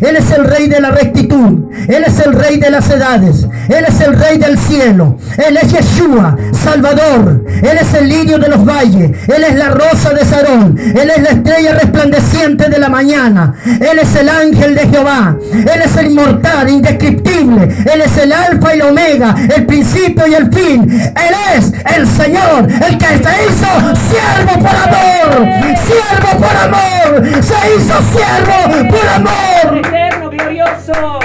Él 0.00 0.16
es 0.16 0.30
el 0.32 0.44
rey 0.44 0.68
de 0.68 0.80
la 0.80 0.90
rectitud. 0.90 1.70
Él 1.88 2.04
es 2.06 2.20
el 2.20 2.32
rey 2.32 2.58
de 2.58 2.70
las 2.70 2.90
edades. 2.90 3.46
Él 3.68 3.84
es 3.86 4.00
el 4.00 4.18
rey 4.18 4.38
del 4.38 4.58
cielo. 4.58 5.18
Él 5.36 5.56
es 5.56 5.72
Yeshua, 5.72 6.36
Salvador. 6.52 7.44
Él 7.62 7.78
es 7.80 7.94
el 7.94 8.08
lirio 8.08 8.38
de 8.38 8.48
los 8.48 8.64
valles. 8.64 9.10
Él 9.28 9.44
es 9.44 9.54
la 9.56 9.70
rosa 9.70 10.10
de 10.10 10.24
Sarón. 10.24 10.78
Él 10.78 11.10
es 11.10 11.22
la 11.22 11.30
estrella 11.30 11.72
resplandeciente 11.74 12.68
de 12.68 12.78
la 12.78 12.88
mañana. 12.88 13.54
Él 13.64 13.98
es 14.00 14.14
el 14.16 14.28
ángel 14.28 14.74
de 14.74 14.88
Jehová. 14.88 15.36
Él 15.52 15.82
es 15.84 15.96
el 15.96 16.06
inmortal, 16.12 16.68
indescriptible. 16.68 17.64
Él 17.92 18.00
es 18.04 18.16
el 18.16 18.32
alfa 18.32 18.74
y 18.74 18.78
la 18.78 18.86
omega, 18.86 19.34
el 19.54 19.66
principio 19.66 20.26
y 20.26 20.34
el 20.34 20.52
fin. 20.52 20.90
Él 20.90 21.34
es 21.56 21.72
el 21.96 22.06
Señor, 22.06 22.66
el 22.68 22.98
que 22.98 23.06
se 23.06 23.44
hizo 23.44 23.68
siervo 24.08 24.58
por 24.60 24.76
amor. 24.76 25.48
Siervo 25.86 26.38
por 26.38 26.56
amor. 26.56 27.42
Se 27.42 27.74
hizo 27.76 27.94
siervo 28.12 28.88
por 28.90 29.08
amor. 29.08 29.78
Eterno, 29.78 30.30
glorioso. 30.30 31.17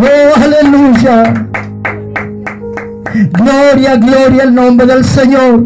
Oh, 0.00 0.40
aleluya. 0.40 1.48
Gloria, 3.32 3.96
gloria 3.96 4.42
al 4.44 4.54
nombre 4.54 4.86
del 4.86 5.04
Señor. 5.04 5.64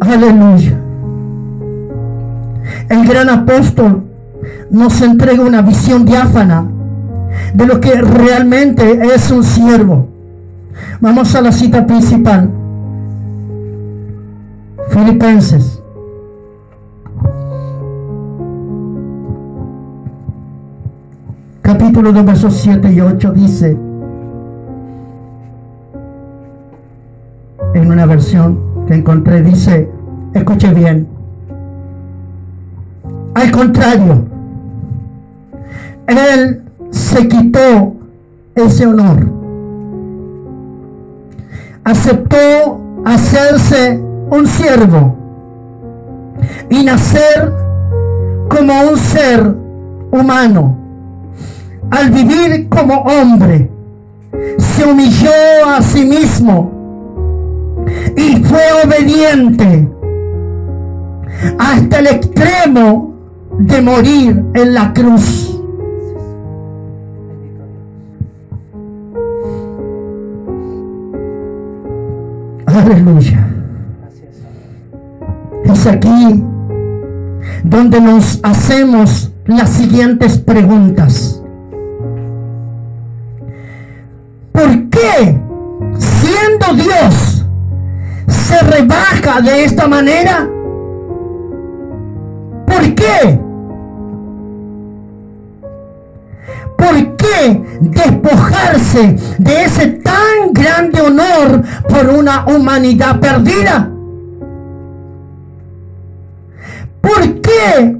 Aleluya. 0.00 0.78
El 2.90 3.08
gran 3.08 3.30
apóstol 3.30 4.04
nos 4.70 5.00
entrega 5.00 5.42
una 5.42 5.62
visión 5.62 6.04
diáfana 6.04 6.66
de 7.54 7.66
lo 7.66 7.80
que 7.80 7.94
realmente 7.94 9.14
es 9.14 9.30
un 9.30 9.42
siervo. 9.42 10.08
Vamos 11.00 11.34
a 11.34 11.40
la 11.40 11.52
cita 11.52 11.86
principal. 11.86 12.50
Filipenses. 14.90 15.81
Capítulo 21.92 22.12
2, 22.14 22.24
versos 22.24 22.54
7 22.54 22.90
y 22.90 23.00
8 23.02 23.32
dice, 23.32 23.76
en 27.74 27.90
una 27.90 28.06
versión 28.06 28.58
que 28.86 28.94
encontré, 28.94 29.42
dice, 29.42 29.90
escuche 30.32 30.72
bien, 30.72 31.06
al 33.34 33.50
contrario, 33.50 34.24
él 36.06 36.62
se 36.88 37.28
quitó 37.28 37.92
ese 38.54 38.86
honor, 38.86 39.26
aceptó 41.84 42.80
hacerse 43.04 44.02
un 44.30 44.46
siervo 44.46 45.14
y 46.70 46.84
nacer 46.84 47.52
como 48.48 48.72
un 48.92 48.96
ser 48.96 49.54
humano 50.10 50.81
al 51.92 52.10
vivir 52.10 52.68
como 52.70 53.02
hombre, 53.02 53.70
se 54.58 54.84
humilló 54.84 55.30
a 55.68 55.82
sí 55.82 56.06
mismo 56.06 56.72
y 58.16 58.42
fue 58.42 58.62
obediente 58.82 59.88
hasta 61.58 61.98
el 61.98 62.06
extremo 62.06 63.14
de 63.58 63.82
morir 63.82 64.42
en 64.54 64.74
la 64.74 64.92
cruz. 64.94 65.60
Aleluya. 72.64 73.48
Es 75.64 75.86
aquí 75.86 76.42
donde 77.64 78.00
nos 78.00 78.40
hacemos 78.42 79.30
las 79.44 79.68
siguientes 79.68 80.38
preguntas. 80.38 81.41
¿Por 84.52 84.90
qué, 84.90 85.40
siendo 85.98 86.74
Dios, 86.74 87.46
se 88.28 88.58
rebaja 88.60 89.40
de 89.40 89.64
esta 89.64 89.88
manera? 89.88 90.48
¿Por 92.66 92.94
qué? 92.94 93.40
¿Por 96.76 97.16
qué 97.16 97.64
despojarse 97.80 99.16
de 99.38 99.64
ese 99.64 99.86
tan 99.86 100.52
grande 100.52 101.00
honor 101.00 101.62
por 101.88 102.08
una 102.08 102.44
humanidad 102.46 103.20
perdida? 103.20 103.88
¿Por 107.00 107.40
qué 107.40 107.96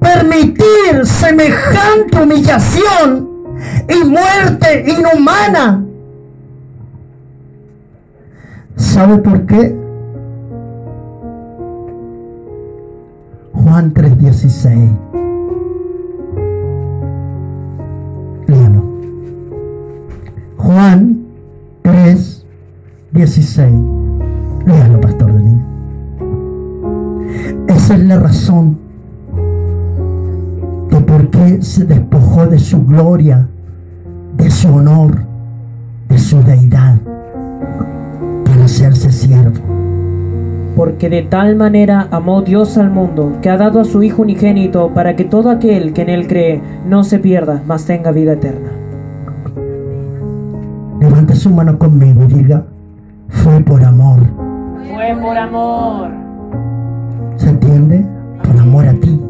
permitir 0.00 1.04
semejante 1.04 2.22
humillación 2.22 3.28
y 3.88 4.04
muerte 4.04 4.84
inhumana 4.86 5.85
¿Sabe 8.76 9.18
por 9.18 9.44
qué? 9.46 9.76
Juan 13.54 13.92
3:16. 13.94 14.90
Léalo. 18.46 18.82
Juan 20.58 21.22
3:16. 21.82 23.72
Léalo, 24.66 25.00
pastor 25.00 25.32
de 25.32 25.42
niño. 25.42 25.64
Esa 27.68 27.94
es 27.94 28.04
la 28.04 28.18
razón 28.18 28.76
de 30.90 31.00
por 31.00 31.30
qué 31.30 31.62
se 31.62 31.86
despojó 31.86 32.46
de 32.46 32.58
su 32.58 32.84
gloria, 32.84 33.48
de 34.36 34.50
su 34.50 34.68
honor, 34.68 35.22
de 36.08 36.18
su 36.18 36.42
deidad 36.42 36.98
hacerse 38.66 39.10
siervo. 39.10 39.62
Porque 40.76 41.08
de 41.08 41.22
tal 41.22 41.56
manera 41.56 42.08
amó 42.10 42.42
Dios 42.42 42.76
al 42.76 42.90
mundo, 42.90 43.38
que 43.40 43.48
ha 43.48 43.56
dado 43.56 43.80
a 43.80 43.84
su 43.84 44.02
Hijo 44.02 44.22
unigénito, 44.22 44.92
para 44.92 45.16
que 45.16 45.24
todo 45.24 45.50
aquel 45.50 45.94
que 45.94 46.02
en 46.02 46.10
él 46.10 46.26
cree 46.26 46.60
no 46.86 47.02
se 47.02 47.18
pierda, 47.18 47.62
mas 47.66 47.86
tenga 47.86 48.12
vida 48.12 48.34
eterna. 48.34 48.70
Levante 51.00 51.34
su 51.34 51.50
mano 51.50 51.78
conmigo 51.78 52.24
y 52.24 52.34
diga, 52.34 52.64
fue 53.28 53.60
por 53.60 53.82
amor. 53.82 54.20
Fue 54.92 55.16
por 55.22 55.36
amor. 55.38 56.10
¿Se 57.36 57.48
entiende? 57.48 58.04
Por 58.42 58.58
amor 58.58 58.86
a 58.86 58.94
ti. 58.94 59.20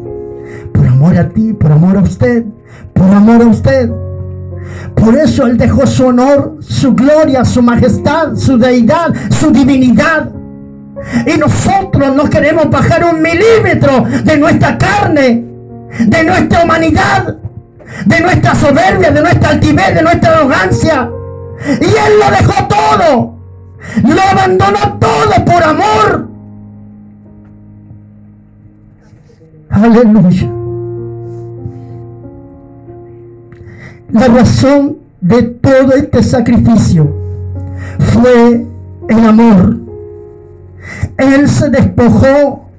Por 0.73 0.87
amor 0.87 1.17
a 1.17 1.29
ti, 1.29 1.53
por 1.53 1.71
amor 1.71 1.97
a 1.97 2.01
usted. 2.01 2.45
Por 2.93 3.05
amor 3.05 3.41
a 3.41 3.47
usted. 3.47 3.91
Por 4.95 5.15
eso 5.15 5.45
Él 5.45 5.57
dejó 5.57 5.85
su 5.85 6.07
honor, 6.07 6.57
su 6.59 6.93
gloria, 6.93 7.45
su 7.45 7.61
majestad, 7.61 8.35
su 8.35 8.57
deidad, 8.57 9.13
su 9.29 9.51
divinidad. 9.51 10.29
Y 11.25 11.37
nosotros 11.37 12.15
no 12.15 12.29
queremos 12.29 12.69
bajar 12.69 13.03
un 13.05 13.21
milímetro 13.21 14.05
de 14.23 14.37
nuestra 14.37 14.77
carne, 14.77 15.45
de 15.99 16.23
nuestra 16.23 16.63
humanidad, 16.63 17.37
de 18.05 18.19
nuestra 18.19 18.55
soberbia, 18.55 19.11
de 19.11 19.21
nuestra 19.21 19.49
altivez, 19.49 19.93
de 19.93 20.01
nuestra 20.01 20.37
arrogancia. 20.37 21.09
Y 21.65 21.85
Él 21.85 22.13
lo 22.19 22.31
dejó 22.31 22.67
todo. 22.67 23.37
Lo 24.03 24.21
abandonó 24.21 24.97
todo 24.99 25.45
por 25.45 25.63
amor. 25.63 26.29
Aleluya. 29.69 30.56
La 34.11 34.27
razón 34.27 34.97
de 35.21 35.43
todo 35.43 35.93
este 35.93 36.23
sacrificio 36.23 37.13
fue 37.99 38.65
el 39.09 39.19
amor. 39.19 39.77
Él 41.17 41.49
se 41.49 41.69
despojó 41.69 42.69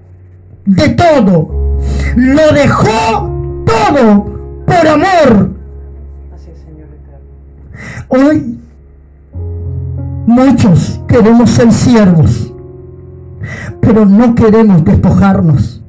de 0.65 0.89
todo, 0.91 1.77
lo 2.17 2.53
dejó 2.53 3.65
todo 3.65 4.25
por 4.67 4.89
amor. 4.89 5.51
Así 6.35 6.51
es, 6.51 6.59
Señor 6.59 6.89
eterno. 6.89 8.31
Hoy 8.31 8.59
muchos 10.27 11.01
queremos 11.07 11.51
ser 11.51 11.73
siervos, 11.73 12.53
pero 13.81 14.07
no 14.07 14.35
queremos 14.35 14.85
despojarnos. 14.85 15.83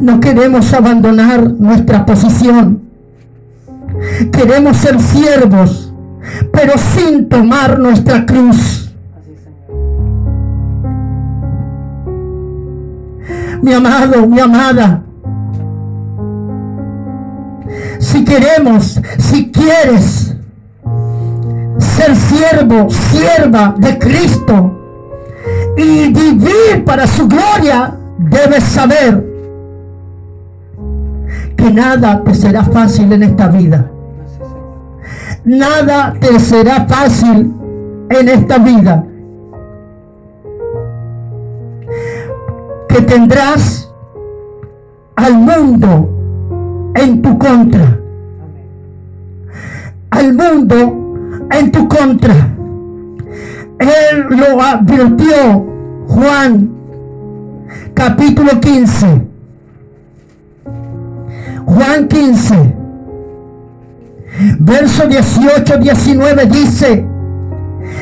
No 0.00 0.20
queremos 0.20 0.72
abandonar 0.72 1.52
nuestra 1.52 2.04
posición. 2.04 2.89
Queremos 4.32 4.76
ser 4.76 5.00
siervos, 5.00 5.92
pero 6.52 6.72
sin 6.94 7.28
tomar 7.28 7.78
nuestra 7.78 8.24
cruz. 8.24 8.92
Mi 13.62 13.74
amado, 13.74 14.26
mi 14.26 14.40
amada, 14.40 15.02
si 17.98 18.24
queremos, 18.24 19.00
si 19.18 19.52
quieres 19.52 20.34
ser 21.78 22.16
siervo, 22.16 22.88
sierva 22.90 23.74
de 23.78 23.98
Cristo 23.98 24.78
y 25.76 26.12
vivir 26.12 26.84
para 26.86 27.06
su 27.06 27.28
gloria, 27.28 27.94
debes 28.18 28.64
saber 28.64 29.29
que 31.60 31.70
nada 31.70 32.24
te 32.24 32.34
será 32.34 32.64
fácil 32.64 33.12
en 33.12 33.22
esta 33.22 33.48
vida. 33.48 33.90
Nada 35.44 36.14
te 36.20 36.38
será 36.38 36.86
fácil 36.86 37.54
en 38.08 38.28
esta 38.28 38.58
vida. 38.58 39.04
Que 42.88 43.02
tendrás 43.02 43.92
al 45.16 45.34
mundo 45.34 46.92
en 46.94 47.22
tu 47.22 47.38
contra. 47.38 47.98
Al 50.10 50.32
mundo 50.32 51.14
en 51.50 51.70
tu 51.70 51.88
contra. 51.88 52.34
Él 53.78 54.26
lo 54.30 54.60
advirtió 54.62 55.66
Juan 56.08 56.70
capítulo 57.94 58.60
15. 58.60 59.29
Juan 61.74 62.08
15. 62.08 62.74
Verso 64.58 65.06
18, 65.06 65.78
19 65.78 66.46
dice, 66.46 67.06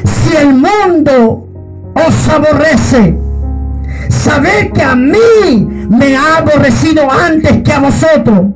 si 0.05 0.37
el 0.37 0.55
mundo 0.55 1.47
os 1.95 2.29
aborrece, 2.29 3.19
sabed 4.09 4.73
que 4.73 4.83
a 4.83 4.95
mí 4.95 5.69
me 5.91 6.17
ha 6.17 6.39
aborrecido 6.39 7.11
antes 7.11 7.63
que 7.63 7.73
a 7.73 7.81
vosotros. 7.81 8.47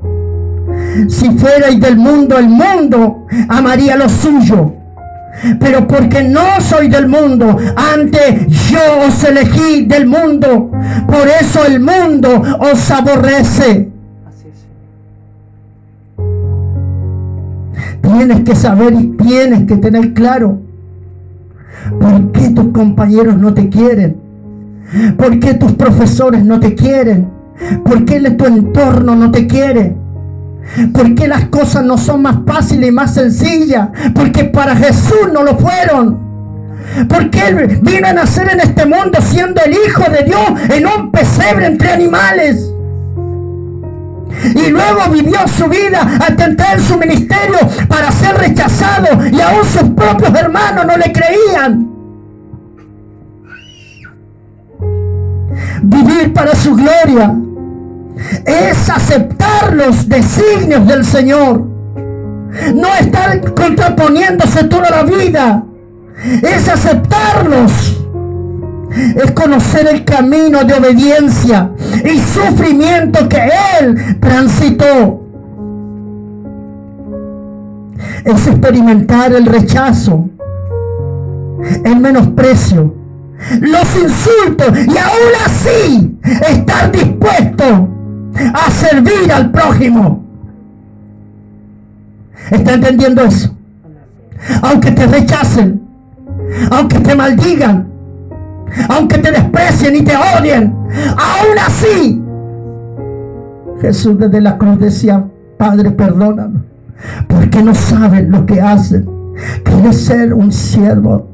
Si 1.09 1.31
fuerais 1.33 1.79
del 1.79 1.97
mundo, 1.97 2.39
el 2.39 2.49
mundo 2.49 3.27
amaría 3.49 3.97
lo 3.97 4.09
suyo. 4.09 4.73
Pero 5.61 5.87
porque 5.89 6.23
no 6.23 6.61
soy 6.61 6.89
del 6.89 7.09
mundo, 7.09 7.59
antes 7.77 8.47
yo 8.71 8.81
os 9.07 9.25
elegí 9.25 9.85
del 9.85 10.07
mundo. 10.07 10.71
Por 11.07 11.29
eso 11.29 11.67
el 11.67 11.81
mundo 11.81 12.43
os 12.61 12.91
aborrece. 12.91 13.92
Tienes 18.03 18.41
que 18.41 18.55
saber 18.55 18.95
y 18.95 19.09
tienes 19.17 19.65
que 19.65 19.77
tener 19.77 20.13
claro 20.13 20.59
por 22.01 22.33
qué 22.33 22.51
tus 22.51 22.69
compañeros 22.69 23.37
no 23.37 23.55
te 23.55 23.69
quieren, 23.69 24.17
por 25.17 25.39
qué 25.41 25.55
tus 25.55 25.73
profesores 25.73 26.45
no 26.45 26.61
te 26.61 26.75
quieren, 26.75 27.29
por 27.85 28.05
qué 28.05 28.21
tu 28.31 28.47
entorno 28.47 29.15
no 29.15 29.31
te 29.31 29.47
quiere, 29.47 29.97
por 30.93 31.15
qué 31.15 31.29
las 31.29 31.47
cosas 31.47 31.85
no 31.85 31.99
son 31.99 32.23
más 32.23 32.39
fáciles 32.47 32.89
y 32.89 32.93
más 32.93 33.15
sencillas, 33.15 33.89
porque 34.15 34.45
para 34.45 34.77
Jesús 34.77 35.31
no 35.33 35.43
lo 35.43 35.57
fueron. 35.57 36.33
Porque 37.09 37.41
Él 37.49 37.81
vino 37.83 38.07
a 38.07 38.13
nacer 38.13 38.51
en 38.53 38.61
este 38.61 38.85
mundo 38.85 39.19
siendo 39.23 39.63
el 39.63 39.73
Hijo 39.73 40.11
de 40.11 40.25
Dios 40.25 40.77
en 40.77 40.87
un 40.87 41.11
pesebre 41.11 41.67
entre 41.67 41.91
animales. 41.91 42.71
Y 44.55 44.71
luego 44.71 45.11
vivió 45.11 45.39
su 45.47 45.67
vida 45.69 46.03
hasta 46.21 46.45
entrar 46.45 46.79
en 46.79 46.85
su 46.85 46.99
ministerio 46.99 47.59
rechazado 48.43 49.27
y 49.31 49.41
aún 49.41 49.65
sus 49.65 49.89
propios 49.91 50.35
hermanos 50.35 50.87
no 50.87 50.97
le 50.97 51.13
creían. 51.13 51.89
Vivir 55.83 56.33
para 56.33 56.55
su 56.55 56.75
gloria 56.75 57.35
es 58.47 58.91
aceptar 58.91 59.75
los 59.75 60.09
designios 60.09 60.87
del 60.87 61.05
Señor. 61.05 61.67
No 62.75 62.89
estar 63.01 63.55
contraponiéndose 63.55 64.65
toda 64.65 64.91
la 64.91 65.03
vida. 65.03 65.65
Es 66.43 66.69
aceptarlos 66.69 67.99
es 69.17 69.31
conocer 69.33 69.89
el 69.89 70.05
camino 70.05 70.65
de 70.65 70.75
obediencia 70.75 71.71
y 72.05 72.19
sufrimiento 72.19 73.29
que 73.29 73.51
Él 73.81 74.19
transitó. 74.21 75.22
Es 78.25 78.47
experimentar 78.47 79.33
el 79.33 79.47
rechazo, 79.47 80.29
el 81.85 81.97
menosprecio, 81.97 82.95
los 83.61 83.97
insultos 83.97 84.79
y 84.87 84.97
aún 84.97 85.33
así 85.45 86.19
estar 86.49 86.93
dispuesto 86.93 87.89
a 88.55 88.71
servir 88.71 89.33
al 89.33 89.51
prójimo. 89.51 90.25
¿Está 92.51 92.75
entendiendo 92.75 93.23
eso? 93.23 93.55
Aunque 94.63 94.91
te 94.91 95.07
rechacen, 95.07 95.81
aunque 96.71 96.99
te 97.01 97.15
maldigan, 97.15 97.89
aunque 98.89 99.19
te 99.19 99.31
desprecien 99.31 99.97
y 99.97 100.03
te 100.03 100.15
odien, 100.17 100.75
aún 101.17 101.59
así, 101.65 102.23
Jesús 103.81 104.19
desde 104.19 104.41
la 104.41 104.59
cruz 104.59 104.79
decía, 104.79 105.25
Padre, 105.59 105.91
perdóname, 105.91 106.61
porque 107.29 107.63
no 107.63 107.75
saben 107.75 108.31
lo 108.31 108.47
que 108.47 108.61
hacen. 108.61 109.09
Quiere 109.65 109.93
ser 109.93 110.35
un 110.35 110.53
siervo 110.53 111.29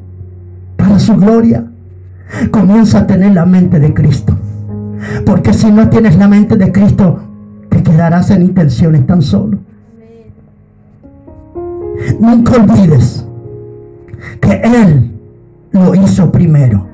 para 0.77 0.99
su 0.99 1.17
gloria. 1.17 1.65
Comienza 2.51 3.01
a 3.01 3.07
tener 3.07 3.33
la 3.33 3.47
mente 3.47 3.79
de 3.79 3.93
Cristo. 3.95 4.37
Porque 5.25 5.53
si 5.53 5.71
no 5.71 5.89
tienes 5.89 6.17
la 6.17 6.29
mente 6.29 6.57
de 6.57 6.73
Cristo, 6.73 7.21
te 7.69 7.83
quedarás 7.83 8.31
en 8.31 8.43
intenciones 8.43 9.07
tan 9.07 9.23
solo. 9.23 9.59
Nunca 12.21 12.57
olvides 12.57 13.25
que 14.41 14.61
Él 14.65 15.11
lo 15.73 15.95
hizo 15.95 16.31
primero. 16.31 16.87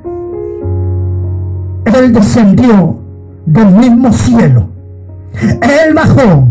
Él 1.84 2.12
descendió 2.12 2.98
del 3.46 3.70
mismo 3.70 4.12
cielo. 4.12 4.68
Él 5.40 5.94
bajó, 5.94 6.48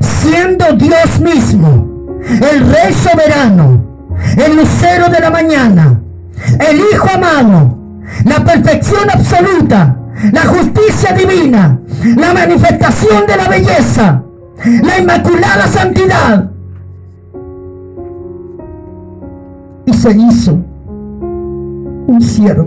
siendo 0.00 0.72
Dios 0.76 1.20
mismo, 1.20 2.18
el 2.22 2.60
Rey 2.70 2.92
soberano, 2.92 3.82
el 4.36 4.56
lucero 4.56 5.08
de 5.08 5.20
la 5.20 5.30
mañana, 5.30 6.00
el 6.68 6.78
Hijo 6.78 7.08
amado, 7.14 7.78
la 8.24 8.44
perfección 8.44 9.10
absoluta, 9.10 9.96
la 10.32 10.46
justicia 10.46 11.12
divina, 11.12 11.78
la 12.16 12.34
manifestación 12.34 13.26
de 13.26 13.36
la 13.36 13.48
belleza, 13.48 14.22
la 14.64 14.98
inmaculada 14.98 15.66
santidad. 15.66 16.50
Y 19.86 19.94
se 19.94 20.10
hizo 20.16 20.58
un 22.06 22.20
siervo, 22.20 22.66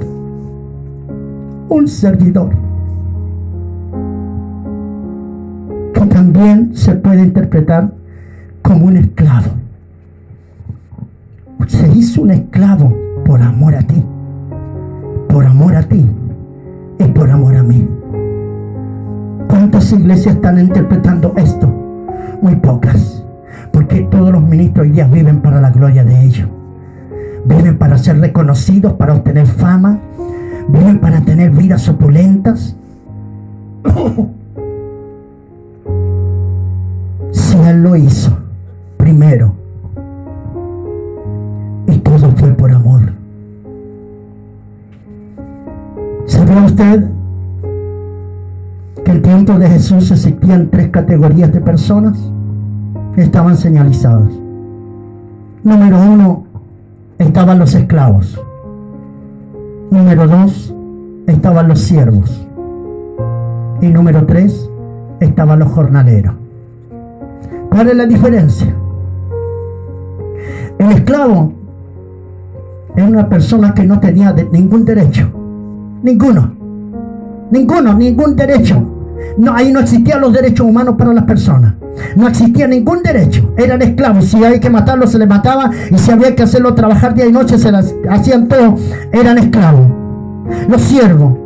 un 1.69 1.87
servidor, 1.87 2.51
se 6.73 6.95
puede 6.95 7.21
interpretar 7.21 7.93
como 8.63 8.87
un 8.87 8.97
esclavo. 8.97 9.49
Se 11.67 11.87
hizo 11.89 12.23
un 12.23 12.31
esclavo 12.31 12.97
por 13.25 13.41
amor 13.41 13.75
a 13.75 13.81
ti, 13.83 14.03
por 15.29 15.45
amor 15.45 15.75
a 15.75 15.83
ti 15.83 16.03
y 16.97 17.03
por 17.03 17.29
amor 17.29 17.55
a 17.55 17.63
mí. 17.63 17.87
¿Cuántas 19.47 19.91
iglesias 19.93 20.35
están 20.35 20.59
interpretando 20.59 21.33
esto? 21.37 21.67
Muy 22.41 22.55
pocas, 22.55 23.23
porque 23.71 24.01
todos 24.09 24.31
los 24.31 24.41
ministros 24.41 24.87
hoy 24.87 24.93
día 24.93 25.07
viven 25.07 25.41
para 25.41 25.61
la 25.61 25.69
gloria 25.69 26.03
de 26.03 26.25
ellos. 26.25 26.49
Viven 27.45 27.77
para 27.77 27.99
ser 27.99 28.19
reconocidos, 28.19 28.93
para 28.93 29.13
obtener 29.13 29.45
fama, 29.45 29.99
viven 30.69 30.99
para 30.99 31.21
tener 31.21 31.51
vidas 31.51 31.87
opulentas. 31.87 32.75
Si 37.31 37.57
Él 37.57 37.83
lo 37.83 37.95
hizo 37.95 38.37
primero. 38.97 39.53
Y 41.87 41.97
todo 41.99 42.31
fue 42.31 42.49
por 42.51 42.71
amor. 42.71 43.01
¿Sabía 46.25 46.63
usted 46.63 47.05
que 49.03 49.11
en 49.11 49.21
tiempo 49.21 49.57
de 49.57 49.67
Jesús 49.69 50.11
existían 50.11 50.69
tres 50.69 50.89
categorías 50.89 51.51
de 51.51 51.61
personas? 51.61 52.17
Estaban 53.17 53.57
señalizadas. 53.57 54.31
Número 55.63 55.97
uno, 55.99 56.43
estaban 57.17 57.59
los 57.59 57.75
esclavos. 57.75 58.39
Número 59.89 60.27
dos, 60.27 60.73
estaban 61.27 61.67
los 61.67 61.79
siervos. 61.79 62.47
Y 63.81 63.87
número 63.87 64.25
tres, 64.25 64.69
estaban 65.19 65.59
los 65.59 65.71
jornaleros. 65.71 66.40
¿Cuál 67.71 67.87
es 67.87 67.95
la 67.95 68.05
diferencia? 68.05 68.75
El 70.77 70.91
esclavo 70.91 71.53
era 72.97 73.07
una 73.07 73.29
persona 73.29 73.73
que 73.73 73.85
no 73.85 73.97
tenía 74.01 74.35
ningún 74.51 74.83
derecho. 74.83 75.31
Ninguno. 76.03 76.53
Ninguno, 77.49 77.93
ningún 77.93 78.35
derecho. 78.35 78.85
Ahí 79.53 79.71
no 79.71 79.79
existían 79.79 80.19
los 80.19 80.33
derechos 80.33 80.67
humanos 80.67 80.95
para 80.97 81.13
las 81.13 81.23
personas. 81.23 81.75
No 82.17 82.27
existía 82.27 82.67
ningún 82.67 83.03
derecho. 83.03 83.53
Eran 83.55 83.81
esclavos. 83.81 84.25
Si 84.25 84.43
había 84.43 84.59
que 84.59 84.69
matarlo, 84.69 85.07
se 85.07 85.17
les 85.17 85.29
mataba. 85.29 85.71
Y 85.89 85.97
si 85.97 86.11
había 86.11 86.35
que 86.35 86.43
hacerlo 86.43 86.75
trabajar 86.75 87.13
día 87.13 87.25
y 87.25 87.31
noche, 87.31 87.57
se 87.57 87.71
las 87.71 87.95
hacían 88.09 88.49
todo. 88.49 88.75
Eran 89.13 89.37
esclavos. 89.37 89.87
Los 90.67 90.81
siervos. 90.81 91.37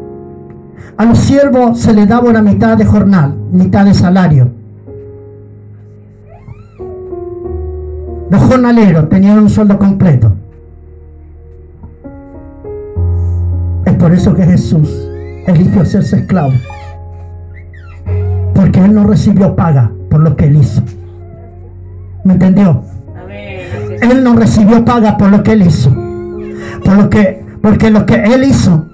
A 0.97 1.05
los 1.05 1.19
siervos 1.19 1.79
se 1.79 1.93
les 1.93 2.09
daba 2.09 2.27
una 2.27 2.41
mitad 2.41 2.75
de 2.77 2.85
jornal, 2.85 3.35
mitad 3.51 3.85
de 3.85 3.93
salario. 3.93 4.64
Los 8.29 8.41
jornaleros 8.41 9.07
tenían 9.09 9.39
un 9.39 9.49
sueldo 9.49 9.77
completo. 9.77 10.33
Es 13.85 13.93
por 13.93 14.13
eso 14.13 14.33
que 14.33 14.43
Jesús 14.43 14.89
eligió 15.45 15.81
hacerse 15.81 16.17
esclavo. 16.17 16.53
Porque 18.53 18.83
Él 18.83 18.93
no 18.93 19.05
recibió 19.05 19.55
paga 19.55 19.91
por 20.09 20.21
lo 20.21 20.35
que 20.35 20.45
Él 20.45 20.57
hizo. 20.57 20.81
¿Me 22.23 22.33
entendió? 22.33 22.83
Él 24.01 24.23
no 24.23 24.35
recibió 24.35 24.83
paga 24.83 25.17
por 25.17 25.29
lo 25.29 25.43
que 25.43 25.51
Él 25.51 25.61
hizo. 25.61 25.91
Por 26.83 26.97
lo 26.97 27.09
que, 27.09 27.45
porque 27.61 27.91
lo 27.91 28.05
que 28.05 28.15
Él 28.15 28.43
hizo, 28.43 28.85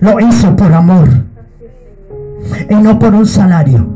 lo 0.00 0.18
hizo 0.20 0.56
por 0.56 0.72
amor. 0.72 1.08
Y 2.70 2.74
no 2.74 2.98
por 2.98 3.14
un 3.14 3.26
salario. 3.26 3.86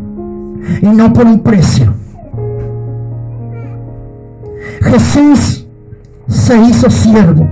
Y 0.82 0.86
no 0.86 1.12
por 1.12 1.26
un 1.26 1.40
precio. 1.40 1.94
Jesús 4.86 5.66
se 6.28 6.56
hizo 6.58 6.88
siervo 6.90 7.46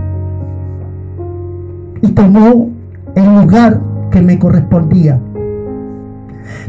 y 2.01 2.09
tomó 2.09 2.70
el 3.14 3.25
lugar 3.40 3.81
que 4.11 4.20
me 4.20 4.38
correspondía. 4.38 5.18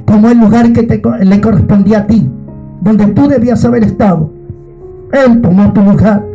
Tomó 0.06 0.30
el 0.30 0.40
lugar 0.40 0.74
que 0.74 0.84
te, 0.84 1.02
le 1.24 1.42
correspondía 1.42 2.00
a 2.00 2.08
ti, 2.08 2.30
donde 2.82 3.08
tú 3.08 3.28
debías 3.28 3.64
haber 3.66 3.84
estado. 3.84 4.32
Él 5.12 5.42
tomó 5.42 5.72
tu 5.74 5.82
lugar. 5.82 6.26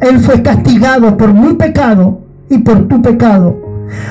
Él 0.00 0.18
fue 0.20 0.42
castigado 0.42 1.16
por 1.16 1.32
mi 1.32 1.54
pecado 1.54 2.20
y 2.50 2.58
por 2.58 2.86
tu 2.88 3.00
pecado. 3.00 3.56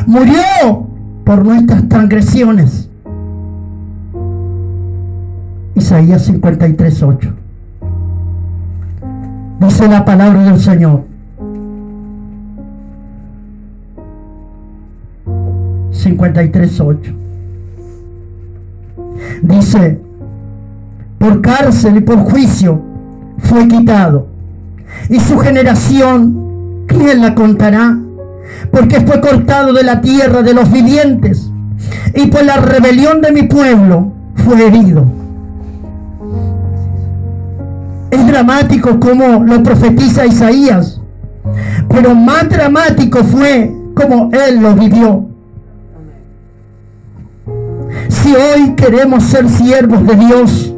Murió 0.07 0.87
por 1.23 1.45
nuestras 1.45 1.87
transgresiones. 1.89 2.89
Isaías 5.75 6.23
53, 6.25 7.03
8. 7.03 7.40
Dice 9.61 9.87
la 9.87 10.03
palabra 10.03 10.41
del 10.43 10.59
Señor. 10.59 11.03
53.8. 15.91 17.13
Dice, 19.43 20.01
por 21.19 21.41
cárcel 21.41 21.97
y 21.97 22.01
por 22.01 22.17
juicio 22.17 22.81
fue 23.37 23.67
quitado. 23.67 24.25
Y 25.09 25.19
su 25.19 25.37
generación, 25.37 26.85
¿quién 26.87 27.21
la 27.21 27.35
contará? 27.35 27.99
Porque 28.71 29.01
fue 29.01 29.21
cortado 29.21 29.73
de 29.73 29.83
la 29.83 30.01
tierra 30.01 30.41
de 30.41 30.55
los 30.55 30.71
vivientes. 30.71 31.51
Y 32.15 32.27
por 32.27 32.43
la 32.43 32.57
rebelión 32.57 33.21
de 33.21 33.31
mi 33.31 33.43
pueblo 33.43 34.11
fue 34.37 34.65
herido. 34.65 35.20
Es 38.11 38.27
dramático 38.27 38.99
como 38.99 39.43
lo 39.43 39.63
profetiza 39.63 40.25
Isaías. 40.25 41.01
Pero 41.89 42.13
más 42.13 42.49
dramático 42.49 43.23
fue 43.23 43.73
como 43.95 44.29
él 44.31 44.61
lo 44.61 44.75
vivió. 44.75 45.27
Si 48.09 48.33
hoy 48.35 48.75
queremos 48.75 49.23
ser 49.23 49.49
siervos 49.49 50.05
de 50.05 50.15
Dios, 50.15 50.73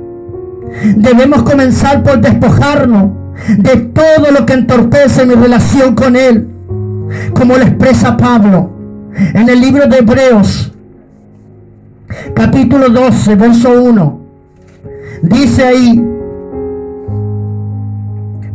debemos 0.96 1.44
comenzar 1.44 2.04
por 2.04 2.22
despojarnos 2.22 3.12
de 3.58 3.76
todo 3.78 4.32
lo 4.32 4.46
que 4.46 4.54
entorpece 4.54 5.26
mi 5.26 5.36
relación 5.36 5.96
con 5.96 6.16
Él, 6.16 6.48
como 7.34 7.58
lo 7.58 7.64
expresa 7.64 8.18
Pablo 8.18 8.72
en 9.16 9.50
el 9.50 9.62
libro 9.62 9.88
de 9.88 9.98
Hebreos, 9.98 10.72
capítulo 12.34 12.90
12, 12.90 13.36
verso 13.36 13.82
1. 13.82 14.20
Dice 15.24 15.64
ahí, 15.64 16.13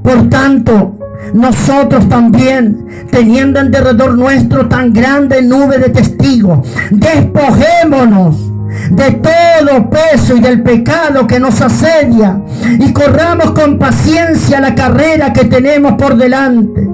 por 0.08 0.30
tanto, 0.30 0.96
nosotros 1.34 2.08
también, 2.08 2.86
teniendo 3.10 3.60
en 3.60 3.70
derredor 3.70 4.16
nuestro 4.16 4.66
tan 4.66 4.94
grande 4.94 5.42
nube 5.42 5.76
de 5.78 5.90
testigos, 5.90 6.66
despojémonos 6.90 8.50
de 8.90 9.10
todo 9.10 9.90
peso 9.90 10.34
y 10.34 10.40
del 10.40 10.62
pecado 10.62 11.26
que 11.26 11.38
nos 11.38 11.60
asedia 11.60 12.40
y 12.78 12.90
corramos 12.94 13.50
con 13.50 13.78
paciencia 13.78 14.60
la 14.60 14.74
carrera 14.74 15.34
que 15.34 15.44
tenemos 15.44 15.92
por 15.92 16.16
delante. 16.16 16.88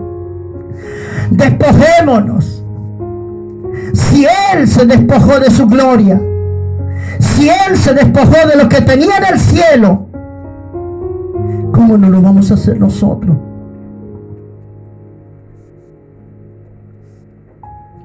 Despojémonos. 1.30 2.64
Si 3.92 4.26
Él 4.52 4.66
se 4.66 4.86
despojó 4.86 5.38
de 5.38 5.52
su 5.52 5.68
gloria, 5.68 6.20
si 7.20 7.48
Él 7.48 7.76
se 7.76 7.94
despojó 7.94 8.48
de 8.48 8.56
lo 8.56 8.68
que 8.68 8.80
tenía 8.80 9.18
en 9.18 9.34
el 9.34 9.38
cielo, 9.38 10.08
¿cómo 11.74 11.98
no 11.98 12.08
lo 12.08 12.22
vamos 12.22 12.50
a 12.50 12.54
hacer 12.54 12.78
nosotros? 12.78 13.36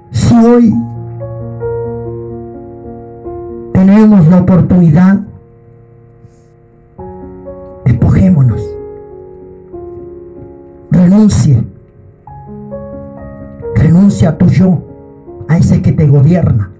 Si 0.09 0.35
hoy 0.35 0.73
tenemos 3.71 4.27
la 4.27 4.39
oportunidad, 4.39 5.19
despojémonos. 7.85 8.61
Renuncie. 10.89 11.63
Renuncia 13.75 14.29
a 14.29 14.37
tu 14.37 14.47
yo, 14.47 14.81
a 15.47 15.57
ese 15.57 15.81
que 15.81 15.91
te 15.91 16.07
gobierna. 16.07 16.71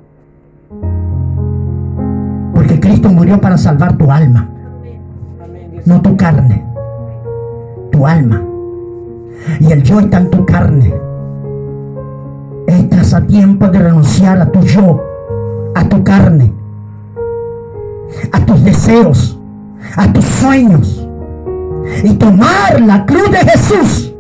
Porque 2.54 2.80
Cristo 2.80 3.10
murió 3.10 3.40
para 3.40 3.58
salvar 3.58 3.96
tu 3.96 4.12
alma, 4.12 4.50
no 5.86 6.02
tu 6.02 6.18
carne, 6.18 6.69
tu 8.00 8.08
alma. 8.08 8.42
Y 9.60 9.72
el 9.72 9.84
yo 9.84 10.00
está 10.00 10.20
en 10.20 10.32
tu 10.32 10.46
carne. 10.46 10.94
Estás 12.68 13.14
a 13.14 13.28
tiempo 13.28 13.68
de 13.68 13.80
renunciar 13.80 14.40
a 14.40 14.50
tu 14.52 14.62
yo, 14.62 15.02
a 15.76 15.84
tu 15.90 16.02
carne 16.04 16.54
a 18.32 18.46
tus 18.46 18.64
deseos, 18.64 19.40
a 19.96 20.12
tus 20.12 20.26
sueños 20.26 21.08
y 22.04 22.14
tomar 22.16 22.82
la 22.82 23.06
cruz 23.06 23.30
de 23.32 23.38
Jesús 23.38 24.14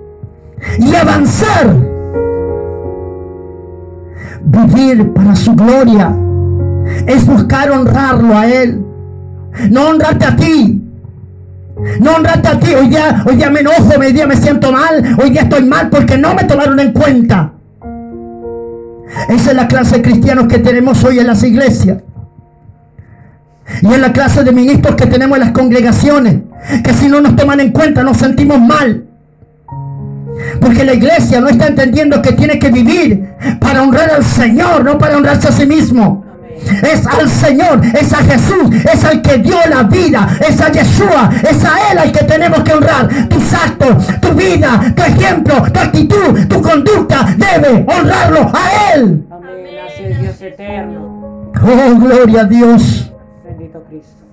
y 0.77 0.93
avanzar. 0.93 1.75
Vivir 4.43 5.11
para 5.13 5.35
su 5.35 5.55
gloria 5.55 6.15
es 7.07 7.25
buscar 7.25 7.71
honrarlo 7.71 8.37
a 8.37 8.47
Él, 8.47 8.83
no 9.69 9.89
honrarte 9.89 10.25
a 10.25 10.35
ti. 10.35 10.88
No 11.99 12.15
honrarte 12.15 12.47
a 12.47 12.59
ti. 12.59 12.73
Hoy 12.73 12.87
día, 12.89 13.23
hoy 13.25 13.35
día 13.35 13.49
me 13.49 13.61
enojo, 13.61 13.91
hoy 13.99 14.11
día 14.11 14.27
me 14.27 14.35
siento 14.35 14.71
mal, 14.71 15.15
hoy 15.21 15.29
día 15.29 15.43
estoy 15.43 15.63
mal 15.65 15.89
porque 15.89 16.17
no 16.17 16.33
me 16.33 16.43
tomaron 16.43 16.79
en 16.79 16.91
cuenta. 16.91 17.53
Esa 19.29 19.51
es 19.51 19.55
la 19.55 19.67
clase 19.67 19.97
de 19.97 20.01
cristianos 20.01 20.47
que 20.47 20.59
tenemos 20.59 21.03
hoy 21.03 21.19
en 21.19 21.27
las 21.27 21.43
iglesias. 21.43 21.99
Y 23.81 23.93
en 23.93 24.01
la 24.01 24.11
clase 24.11 24.43
de 24.43 24.51
ministros 24.51 24.95
que 24.95 25.05
tenemos 25.05 25.37
en 25.37 25.43
las 25.45 25.51
congregaciones, 25.51 26.37
que 26.83 26.93
si 26.93 27.07
no 27.07 27.21
nos 27.21 27.35
toman 27.35 27.59
en 27.59 27.71
cuenta 27.71 28.03
nos 28.03 28.17
sentimos 28.17 28.59
mal. 28.59 29.05
Porque 30.59 30.83
la 30.83 30.93
iglesia 30.93 31.39
no 31.39 31.49
está 31.49 31.67
entendiendo 31.67 32.21
que 32.21 32.33
tiene 32.33 32.59
que 32.59 32.71
vivir 32.71 33.29
para 33.59 33.83
honrar 33.83 34.11
al 34.11 34.23
Señor, 34.23 34.83
no 34.83 34.97
para 34.97 35.17
honrarse 35.17 35.47
a 35.47 35.51
sí 35.51 35.65
mismo. 35.65 36.25
Es 36.83 37.05
al 37.07 37.29
Señor, 37.29 37.81
es 37.99 38.13
a 38.13 38.17
Jesús, 38.17 38.75
es 38.91 39.03
al 39.03 39.21
que 39.21 39.37
dio 39.37 39.57
la 39.69 39.83
vida, 39.83 40.27
es 40.47 40.59
a 40.61 40.71
Yeshua, 40.71 41.29
es 41.49 41.63
a 41.65 41.91
Él 41.91 41.97
al 41.97 42.11
que 42.11 42.23
tenemos 42.25 42.61
que 42.61 42.73
honrar. 42.73 43.07
Tus 43.27 43.53
actos, 43.53 44.07
tu 44.21 44.33
vida, 44.33 44.93
tu 44.95 45.03
ejemplo, 45.03 45.63
tu 45.71 45.79
actitud, 45.79 46.47
tu 46.47 46.61
conducta 46.61 47.27
debe 47.37 47.85
honrarlo 47.87 48.51
a 48.53 48.93
Él. 48.95 49.25
Amén. 49.31 49.59
Dios 50.21 50.41
eterno. 50.41 51.51
Oh, 51.61 51.95
gloria 51.99 52.41
a 52.41 52.45
Dios. 52.45 53.11
Bendito 53.43 53.83
Cristo. 53.89 54.23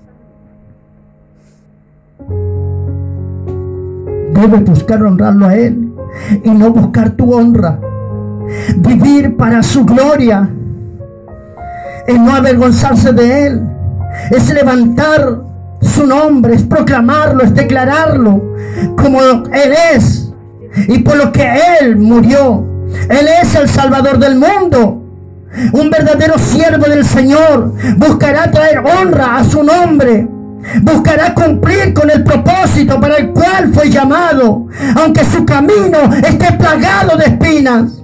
Debes 4.33 4.65
buscar 4.65 5.03
honrarlo 5.03 5.47
a 5.47 5.57
Él 5.57 5.93
y 6.45 6.51
no 6.51 6.71
buscar 6.71 7.11
tu 7.11 7.35
honra. 7.35 7.81
Vivir 8.77 9.37
para 9.37 9.62
su 9.62 9.85
gloria 9.85 10.49
es 12.07 12.19
no 12.19 12.35
avergonzarse 12.35 13.12
de 13.12 13.47
Él. 13.47 13.62
Es 14.31 14.53
levantar 14.53 15.40
su 15.83 16.07
nombre, 16.07 16.55
es 16.55 16.62
proclamarlo, 16.62 17.42
es 17.45 17.55
declararlo 17.55 18.42
como 18.97 19.21
Él 19.21 19.73
es 19.95 20.33
y 20.88 20.99
por 20.99 21.16
lo 21.16 21.33
que 21.33 21.49
Él 21.81 21.97
murió. 21.97 22.64
Él 23.09 23.27
es 23.42 23.55
el 23.55 23.69
Salvador 23.69 24.19
del 24.19 24.37
mundo. 24.37 25.03
Un 25.73 25.90
verdadero 25.90 26.38
siervo 26.38 26.85
del 26.87 27.05
Señor 27.05 27.73
buscará 27.97 28.51
traer 28.51 28.79
honra 28.79 29.37
a 29.37 29.45
su 29.45 29.62
nombre. 29.62 30.29
Buscará 30.83 31.33
cumplir 31.35 31.95
con 31.95 32.11
el 32.11 32.25
propósito 32.25 33.01
para 33.01 33.16
el 33.16 33.31
cual 33.31 33.73
fue 33.73 33.88
llamado, 33.88 34.66
aunque 34.97 35.25
su 35.25 35.47
camino 35.47 36.12
esté 36.27 36.53
plagado 36.53 37.16
de 37.16 37.25
espinas. 37.27 38.03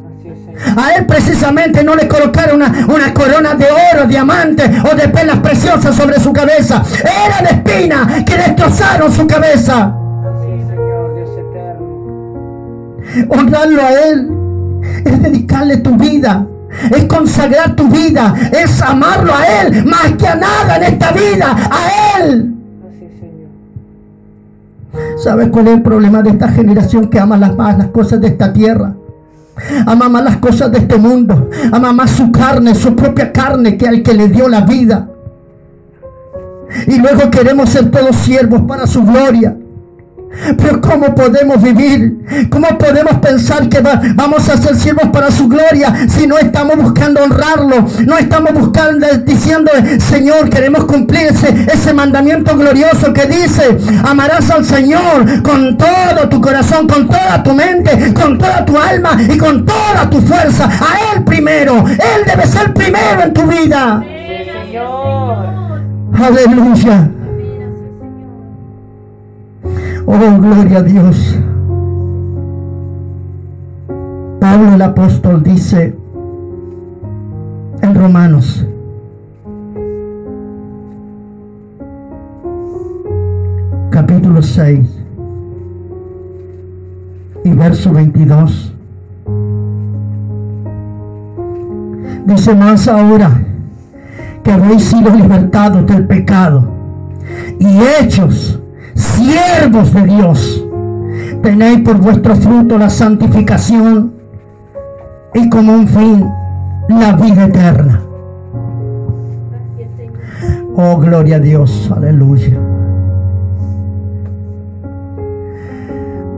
A 0.76 0.94
él 0.94 1.06
precisamente 1.06 1.82
no 1.82 1.94
le 1.94 2.08
colocaron 2.08 2.56
una, 2.56 2.86
una 2.88 3.12
corona 3.12 3.54
de 3.54 3.66
oro, 3.66 4.06
diamantes 4.06 4.70
o 4.84 4.94
de 4.94 5.08
perlas 5.08 5.38
preciosas 5.38 5.94
sobre 5.94 6.18
su 6.20 6.32
cabeza. 6.32 6.82
Era 7.00 7.48
de 7.48 7.56
espinas 7.56 8.24
que 8.24 8.36
destrozaron 8.36 9.12
su 9.12 9.26
cabeza. 9.26 9.94
Honrarlo 13.28 13.82
a 13.82 13.92
él 13.92 14.30
es 15.04 15.22
dedicarle 15.22 15.78
tu 15.78 15.96
vida. 15.96 16.46
Es 16.90 17.04
consagrar 17.04 17.76
tu 17.76 17.86
vida, 17.88 18.34
es 18.50 18.80
amarlo 18.80 19.32
a 19.34 19.44
Él 19.44 19.84
más 19.84 20.12
que 20.18 20.26
a 20.26 20.34
nada 20.34 20.76
en 20.76 20.84
esta 20.84 21.12
vida, 21.12 21.54
a 21.70 22.18
Él. 22.18 22.54
¿Sabes 25.22 25.48
cuál 25.48 25.68
es 25.68 25.74
el 25.74 25.82
problema 25.82 26.22
de 26.22 26.30
esta 26.30 26.48
generación 26.48 27.08
que 27.08 27.20
ama 27.20 27.36
las 27.36 27.54
más 27.56 27.76
las 27.76 27.88
cosas 27.88 28.20
de 28.22 28.28
esta 28.28 28.52
tierra? 28.52 28.94
Ama 29.86 30.08
más 30.08 30.24
las 30.24 30.36
cosas 30.38 30.72
de 30.72 30.78
este 30.78 30.96
mundo. 30.96 31.50
Ama 31.72 31.92
más 31.92 32.10
su 32.10 32.32
carne, 32.32 32.74
su 32.74 32.94
propia 32.96 33.32
carne, 33.32 33.76
que 33.76 33.86
al 33.86 34.02
que 34.02 34.14
le 34.14 34.28
dio 34.28 34.48
la 34.48 34.62
vida. 34.62 35.08
Y 36.86 36.98
luego 36.98 37.30
queremos 37.30 37.70
ser 37.70 37.90
todos 37.90 38.16
siervos 38.16 38.62
para 38.62 38.86
su 38.86 39.04
gloria. 39.04 39.56
Pero 40.56 40.80
¿cómo 40.80 41.14
podemos 41.14 41.62
vivir? 41.62 42.48
¿Cómo 42.50 42.66
podemos 42.78 43.14
pensar 43.18 43.68
que 43.68 43.80
va- 43.80 44.00
vamos 44.14 44.48
a 44.48 44.56
ser 44.56 44.74
siervos 44.76 45.08
para 45.12 45.30
su 45.30 45.48
gloria 45.48 45.94
si 46.08 46.26
no 46.26 46.38
estamos 46.38 46.76
buscando 46.76 47.22
honrarlo? 47.22 47.86
No 48.06 48.16
estamos 48.18 48.52
buscando, 48.54 49.06
diciendo, 49.24 49.70
Señor, 49.98 50.48
queremos 50.50 50.84
cumplir 50.84 51.28
ese, 51.28 51.66
ese 51.72 51.92
mandamiento 51.92 52.56
glorioso 52.56 53.12
que 53.12 53.26
dice, 53.26 53.76
amarás 54.04 54.50
al 54.50 54.64
Señor 54.64 55.42
con 55.42 55.76
todo 55.76 56.28
tu 56.28 56.40
corazón, 56.40 56.86
con 56.88 57.06
toda 57.08 57.42
tu 57.42 57.52
mente, 57.54 58.12
con 58.14 58.38
toda 58.38 58.64
tu 58.64 58.78
alma 58.78 59.16
y 59.28 59.36
con 59.38 59.64
toda 59.64 60.08
tu 60.10 60.20
fuerza. 60.22 60.64
A 60.66 61.14
Él 61.16 61.24
primero. 61.24 61.84
Él 61.86 62.22
debe 62.26 62.46
ser 62.46 62.72
primero 62.74 63.22
en 63.24 63.32
tu 63.32 63.42
vida. 63.42 64.02
Señor. 64.66 65.82
Aleluya. 66.14 67.08
Oh, 70.04 70.38
gloria 70.40 70.78
a 70.78 70.82
Dios. 70.82 71.38
Pablo 74.40 74.74
el 74.74 74.82
apóstol 74.82 75.44
dice 75.44 75.96
en 77.80 77.94
Romanos, 77.94 78.66
capítulo 83.90 84.42
6 84.42 85.04
y 87.44 87.50
verso 87.52 87.92
22. 87.92 88.74
Dice 92.26 92.54
más 92.56 92.88
ahora 92.88 93.40
que 94.42 94.50
habéis 94.50 94.82
sido 94.82 95.14
libertados 95.14 95.86
del 95.86 96.06
pecado 96.08 96.64
y 97.60 97.78
hechos 98.00 98.61
siervos 99.02 99.92
de 99.92 100.02
Dios. 100.04 100.66
Tenéis 101.42 101.80
por 101.80 101.98
vuestro 101.98 102.36
fruto 102.36 102.78
la 102.78 102.88
santificación 102.88 104.12
y 105.34 105.48
como 105.48 105.72
un 105.72 105.88
fin 105.88 106.30
la 106.88 107.12
vida 107.12 107.46
eterna. 107.46 108.00
Oh, 110.74 110.98
gloria 110.98 111.36
a 111.36 111.40
Dios, 111.40 111.90
aleluya. 111.94 112.58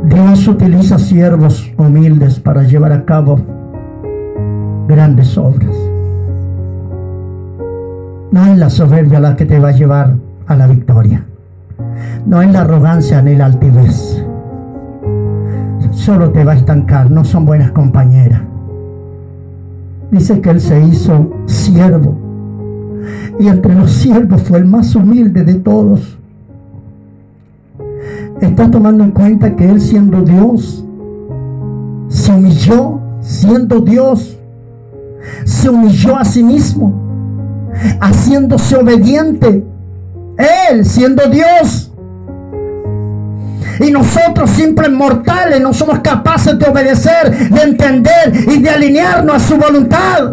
Dios 0.05 0.48
utiliza 0.48 0.98
siervos 0.98 1.72
humildes 1.77 2.40
para 2.40 2.62
llevar 2.62 2.92
a 2.92 3.05
cabo 3.05 3.38
grandes 4.88 5.38
obras. 5.38 5.74
No 8.33 8.46
es 8.46 8.59
la 8.59 8.70
soberbia 8.70 9.20
la 9.20 9.37
que 9.37 9.46
te 9.46 9.59
va 9.59 9.68
a 9.68 9.72
llevar 9.72 10.14
a 10.46 10.57
la 10.57 10.66
victoria. 10.66 11.24
No 12.26 12.42
es 12.42 12.52
la 12.52 12.62
arrogancia 12.62 13.22
ni 13.22 13.35
la 13.35 13.46
altivez. 13.46 14.24
Solo 15.90 16.30
te 16.30 16.44
va 16.44 16.52
a 16.52 16.57
estancar, 16.57 17.11
no 17.11 17.24
son 17.24 17.44
buenas 17.46 17.70
compañeras. 17.70 18.42
Dice 20.11 20.40
que 20.40 20.50
él 20.50 20.61
se 20.61 20.80
hizo 20.80 21.30
siervo. 21.46 22.16
Y 23.38 23.48
entre 23.48 23.74
los 23.74 23.90
siervos 23.90 24.42
fue 24.42 24.59
el 24.59 24.66
más 24.66 24.94
humilde 24.94 25.42
de 25.44 25.54
todos. 25.54 26.18
Está 28.40 28.70
tomando 28.70 29.04
en 29.04 29.11
cuenta 29.11 29.54
que 29.57 29.70
él 29.70 29.80
siendo 29.80 30.22
Dios, 30.22 30.85
se 32.09 32.33
humilló 32.33 33.00
siendo 33.20 33.80
Dios. 33.80 34.38
Se 35.44 35.68
humilló 35.68 36.16
a 36.16 36.24
sí 36.24 36.42
mismo, 36.42 36.92
haciéndose 38.00 38.76
obediente. 38.76 39.64
Él 40.38 40.85
siendo 40.85 41.29
Dios. 41.29 41.92
Y 43.81 43.90
nosotros, 43.90 44.51
simples 44.51 44.90
mortales, 44.90 45.61
no 45.61 45.73
somos 45.73 45.99
capaces 46.01 46.59
de 46.59 46.66
obedecer, 46.66 47.51
de 47.51 47.62
entender 47.62 48.33
y 48.49 48.61
de 48.61 48.70
alinearnos 48.70 49.37
a 49.37 49.38
su 49.40 49.57
voluntad. 49.57 50.33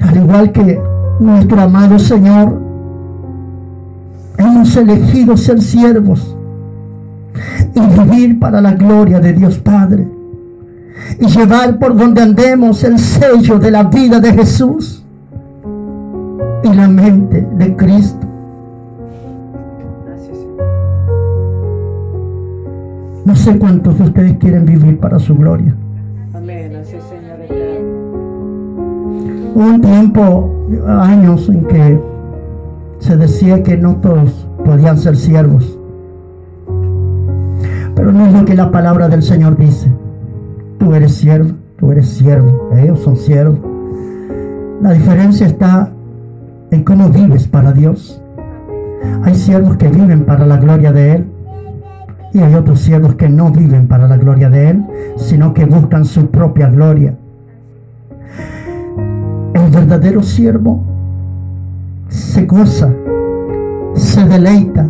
Al 0.00 0.16
igual 0.16 0.52
que 0.52 0.80
nuestro 1.20 1.60
amado 1.60 1.98
Señor, 1.98 2.60
hemos 4.38 4.74
elegido 4.76 5.36
ser 5.36 5.60
siervos 5.60 6.36
y 7.74 7.80
vivir 7.80 8.38
para 8.38 8.60
la 8.60 8.72
gloria 8.72 9.20
de 9.20 9.34
Dios 9.34 9.58
Padre 9.58 10.21
y 11.18 11.26
llevar 11.26 11.78
por 11.78 11.96
donde 11.96 12.22
andemos 12.22 12.82
el 12.84 12.98
sello 12.98 13.58
de 13.58 13.70
la 13.70 13.84
vida 13.84 14.20
de 14.20 14.32
Jesús 14.32 15.04
y 16.64 16.72
la 16.72 16.88
mente 16.88 17.46
de 17.56 17.76
Cristo. 17.76 18.26
No 23.24 23.36
sé 23.36 23.56
cuántos 23.58 23.98
de 23.98 24.04
ustedes 24.04 24.36
quieren 24.38 24.66
vivir 24.66 24.98
para 24.98 25.18
su 25.18 25.36
gloria. 25.36 25.74
Amén. 26.34 26.74
Así 26.76 26.96
Señor. 27.08 27.38
Hubo 29.54 29.64
un 29.64 29.80
tiempo, 29.80 30.50
años, 30.88 31.48
en 31.48 31.64
que 31.66 32.00
se 32.98 33.16
decía 33.16 33.62
que 33.62 33.76
no 33.76 33.96
todos 33.96 34.46
podían 34.64 34.98
ser 34.98 35.16
siervos. 35.16 35.78
Pero 37.94 38.12
no 38.12 38.26
es 38.26 38.32
lo 38.32 38.44
que 38.44 38.54
la 38.54 38.70
palabra 38.70 39.08
del 39.08 39.22
Señor 39.22 39.56
dice. 39.56 39.88
Tú 40.82 40.92
eres 40.96 41.14
siervo, 41.14 41.52
tú 41.78 41.92
eres 41.92 42.08
siervo, 42.08 42.70
ellos 42.76 42.98
son 42.98 43.14
siervos. 43.14 43.56
La 44.80 44.90
diferencia 44.90 45.46
está 45.46 45.88
en 46.72 46.82
cómo 46.82 47.08
vives 47.08 47.46
para 47.46 47.70
Dios. 47.70 48.20
Hay 49.22 49.36
siervos 49.36 49.76
que 49.76 49.86
viven 49.86 50.24
para 50.24 50.44
la 50.44 50.56
gloria 50.56 50.92
de 50.92 51.12
Él. 51.12 51.26
Y 52.32 52.40
hay 52.40 52.56
otros 52.56 52.80
siervos 52.80 53.14
que 53.14 53.28
no 53.28 53.52
viven 53.52 53.86
para 53.86 54.08
la 54.08 54.16
gloria 54.16 54.50
de 54.50 54.70
Él, 54.70 54.84
sino 55.14 55.54
que 55.54 55.66
buscan 55.66 56.04
su 56.04 56.26
propia 56.32 56.68
gloria. 56.68 57.14
El 59.54 59.70
verdadero 59.70 60.20
siervo 60.20 60.82
se 62.08 62.44
goza, 62.44 62.92
se 63.94 64.24
deleita 64.24 64.84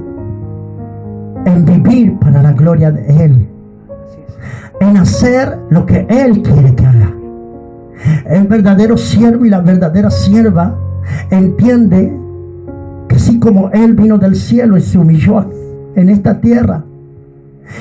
en 1.45 1.65
vivir 1.67 2.19
para 2.19 2.43
la 2.43 2.53
gloria 2.53 2.91
de 2.91 3.25
Él. 3.27 3.52
En 4.89 4.97
hacer 4.97 5.59
lo 5.71 5.87
que 5.87 6.07
Él 6.09 6.43
quiere 6.43 6.75
que 6.75 6.87
haga. 6.87 7.13
El 8.27 8.47
verdadero 8.47 8.97
siervo 8.97 9.45
y 9.45 9.51
la 9.51 9.61
verdadera 9.61 10.11
sierva 10.11 10.77
entiende 11.31 12.13
que 13.09 13.17
así 13.17 13.39
como 13.39 13.71
Él 13.71 13.95
vino 13.95 14.19
del 14.19 14.35
cielo 14.35 14.77
y 14.77 14.81
se 14.81 14.99
humilló 14.99 15.49
en 15.95 16.09
esta 16.09 16.41
tierra, 16.41 16.85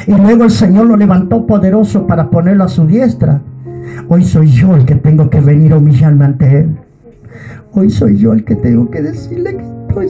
y 0.08 0.14
luego 0.14 0.43
el 0.43 0.52
Señor 0.52 0.86
lo 0.86 0.97
levantó 0.97 1.45
poderoso 1.45 2.08
para 2.08 2.30
ponerlo 2.30 2.64
a 2.64 2.70
su 2.70 2.86
diestra, 2.86 3.41
hoy 4.08 4.24
soy 4.24 4.47
yo 4.47 4.76
el 4.76 4.86
que 4.86 4.95
tengo 4.95 5.30
que 5.30 5.39
venir 5.39 5.74
a 5.74 5.78
humillarme 5.78 6.26
ante 6.26 6.60
Él. 6.60 6.78
Hoy 7.74 7.89
soy 7.89 8.18
yo 8.18 8.34
el 8.34 8.43
que 8.43 8.56
tengo 8.56 8.89
que 8.89 9.02
decirle 9.02 9.58
que 9.58 9.64
estoy 9.88 10.10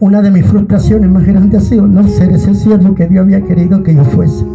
Una 0.00 0.22
de 0.22 0.30
mis 0.30 0.46
frustraciones 0.46 1.10
más 1.10 1.26
grandes 1.26 1.60
ha 1.60 1.64
sido 1.66 1.86
no 1.86 2.08
ser 2.08 2.30
ese 2.30 2.54
siervo 2.54 2.94
que 2.94 3.06
Dios 3.06 3.22
había 3.22 3.42
querido 3.42 3.82
que 3.82 3.94
yo 3.94 4.02
fuese. 4.02 4.46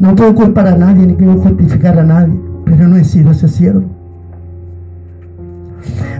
No 0.00 0.14
puedo 0.14 0.34
culpar 0.34 0.66
a 0.66 0.76
nadie 0.76 1.06
ni 1.06 1.14
quiero 1.14 1.36
justificar 1.36 1.98
a 1.98 2.04
nadie, 2.04 2.38
pero 2.66 2.88
no 2.88 2.96
he 2.96 3.04
sido 3.04 3.30
ese 3.30 3.48
siervo. 3.48 3.84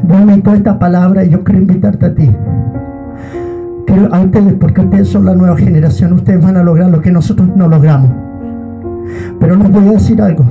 Dios 0.04 0.54
esta 0.54 0.78
palabra 0.78 1.22
y 1.22 1.28
yo 1.28 1.44
quiero 1.44 1.60
invitarte 1.60 2.06
a 2.06 2.14
ti. 2.14 2.30
Quiero 3.86 4.14
a 4.14 4.20
ustedes, 4.22 4.54
porque 4.54 4.80
ustedes 4.80 5.08
son 5.08 5.26
la 5.26 5.34
nueva 5.34 5.58
generación, 5.58 6.14
ustedes 6.14 6.42
van 6.42 6.56
a 6.56 6.62
lograr 6.62 6.88
lo 6.88 7.02
que 7.02 7.12
nosotros 7.12 7.46
no 7.54 7.68
logramos. 7.68 8.10
Pero 9.38 9.54
les 9.54 9.70
voy 9.70 9.88
a 9.88 9.92
decir 9.92 10.22
algo. 10.22 10.46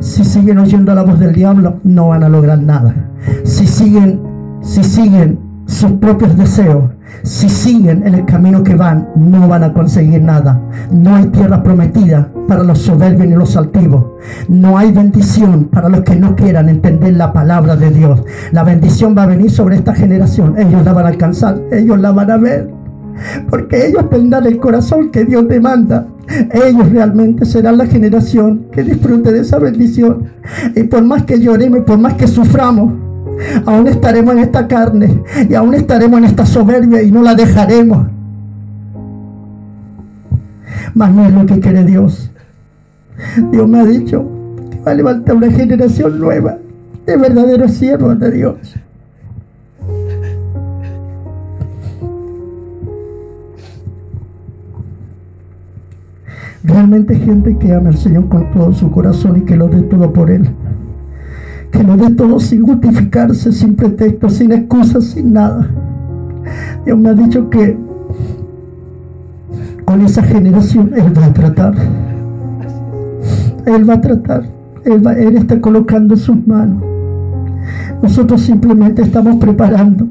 Si 0.00 0.24
siguen 0.24 0.58
oyendo 0.58 0.92
la 0.96 1.04
voz 1.04 1.20
del 1.20 1.32
diablo, 1.32 1.78
no 1.84 2.08
van 2.08 2.24
a 2.24 2.28
lograr 2.28 2.60
nada. 2.60 2.92
Si 3.44 3.68
siguen, 3.68 4.18
si 4.62 4.82
siguen 4.82 5.49
sus 5.80 5.92
propios 5.92 6.36
deseos, 6.36 6.90
si 7.22 7.48
siguen 7.48 8.06
en 8.06 8.14
el 8.14 8.26
camino 8.26 8.62
que 8.62 8.74
van, 8.74 9.08
no 9.16 9.48
van 9.48 9.64
a 9.64 9.72
conseguir 9.72 10.20
nada. 10.20 10.60
No 10.92 11.16
hay 11.16 11.24
tierra 11.28 11.62
prometida 11.62 12.30
para 12.46 12.62
los 12.62 12.80
soberbios 12.80 13.26
ni 13.26 13.34
los 13.34 13.56
altivos. 13.56 14.04
No 14.46 14.76
hay 14.76 14.92
bendición 14.92 15.64
para 15.72 15.88
los 15.88 16.02
que 16.02 16.16
no 16.16 16.36
quieran 16.36 16.68
entender 16.68 17.14
la 17.14 17.32
palabra 17.32 17.76
de 17.76 17.90
Dios. 17.92 18.22
La 18.52 18.62
bendición 18.62 19.14
va 19.16 19.22
a 19.22 19.28
venir 19.28 19.50
sobre 19.50 19.76
esta 19.76 19.94
generación. 19.94 20.58
Ellos 20.58 20.84
la 20.84 20.92
van 20.92 21.06
a 21.06 21.08
alcanzar, 21.08 21.58
ellos 21.72 21.98
la 21.98 22.12
van 22.12 22.30
a 22.30 22.36
ver. 22.36 22.70
Porque 23.48 23.86
ellos 23.86 24.10
tendrán 24.10 24.44
el 24.44 24.58
corazón 24.58 25.10
que 25.10 25.24
Dios 25.24 25.48
demanda. 25.48 26.06
Ellos 26.52 26.90
realmente 26.90 27.46
serán 27.46 27.78
la 27.78 27.86
generación 27.86 28.66
que 28.70 28.82
disfrute 28.82 29.32
de 29.32 29.40
esa 29.40 29.58
bendición. 29.58 30.26
Y 30.76 30.82
por 30.82 31.02
más 31.04 31.24
que 31.24 31.40
lloremos, 31.40 31.84
por 31.84 31.96
más 31.96 32.14
que 32.14 32.26
suframos, 32.26 32.92
Aún 33.66 33.86
estaremos 33.86 34.34
en 34.34 34.40
esta 34.40 34.66
carne 34.66 35.22
y 35.48 35.54
aún 35.54 35.74
estaremos 35.74 36.18
en 36.18 36.24
esta 36.24 36.46
soberbia 36.46 37.02
y 37.02 37.10
no 37.10 37.22
la 37.22 37.34
dejaremos. 37.34 38.06
Mas 40.94 41.14
no 41.14 41.24
es 41.24 41.32
lo 41.32 41.46
que 41.46 41.60
quiere 41.60 41.84
Dios. 41.84 42.30
Dios 43.50 43.68
me 43.68 43.80
ha 43.80 43.84
dicho 43.84 44.26
que 44.70 44.80
va 44.80 44.92
a 44.92 44.94
levantar 44.94 45.36
una 45.36 45.50
generación 45.50 46.18
nueva 46.18 46.58
de 47.06 47.16
verdaderos 47.16 47.72
siervos 47.72 48.18
de 48.18 48.30
Dios. 48.30 48.76
Realmente 56.62 57.16
gente 57.16 57.56
que 57.56 57.72
ama 57.72 57.88
al 57.88 57.96
Señor 57.96 58.28
con 58.28 58.50
todo 58.52 58.72
su 58.74 58.90
corazón 58.90 59.38
y 59.38 59.40
que 59.42 59.56
lo 59.56 59.68
dé 59.68 59.80
todo 59.82 60.12
por 60.12 60.30
Él 60.30 60.50
que 61.72 61.82
lo 61.82 61.96
dé 61.96 62.10
todo 62.10 62.40
sin 62.40 62.62
justificarse, 62.66 63.52
sin 63.52 63.76
pretexto, 63.76 64.28
sin 64.28 64.52
excusas, 64.52 65.04
sin 65.04 65.32
nada. 65.32 65.70
Dios 66.84 66.98
me 66.98 67.10
ha 67.10 67.14
dicho 67.14 67.48
que 67.50 67.76
con 69.84 70.00
esa 70.02 70.22
generación 70.22 70.92
Él 70.94 71.16
va 71.16 71.26
a 71.26 71.32
tratar. 71.32 71.74
Él 73.66 73.88
va 73.88 73.94
a 73.94 74.00
tratar. 74.00 74.44
Él 74.84 75.36
está 75.36 75.60
colocando 75.60 76.16
sus 76.16 76.46
manos. 76.46 76.82
Nosotros 78.02 78.40
simplemente 78.40 79.02
estamos 79.02 79.36
preparando. 79.36 80.06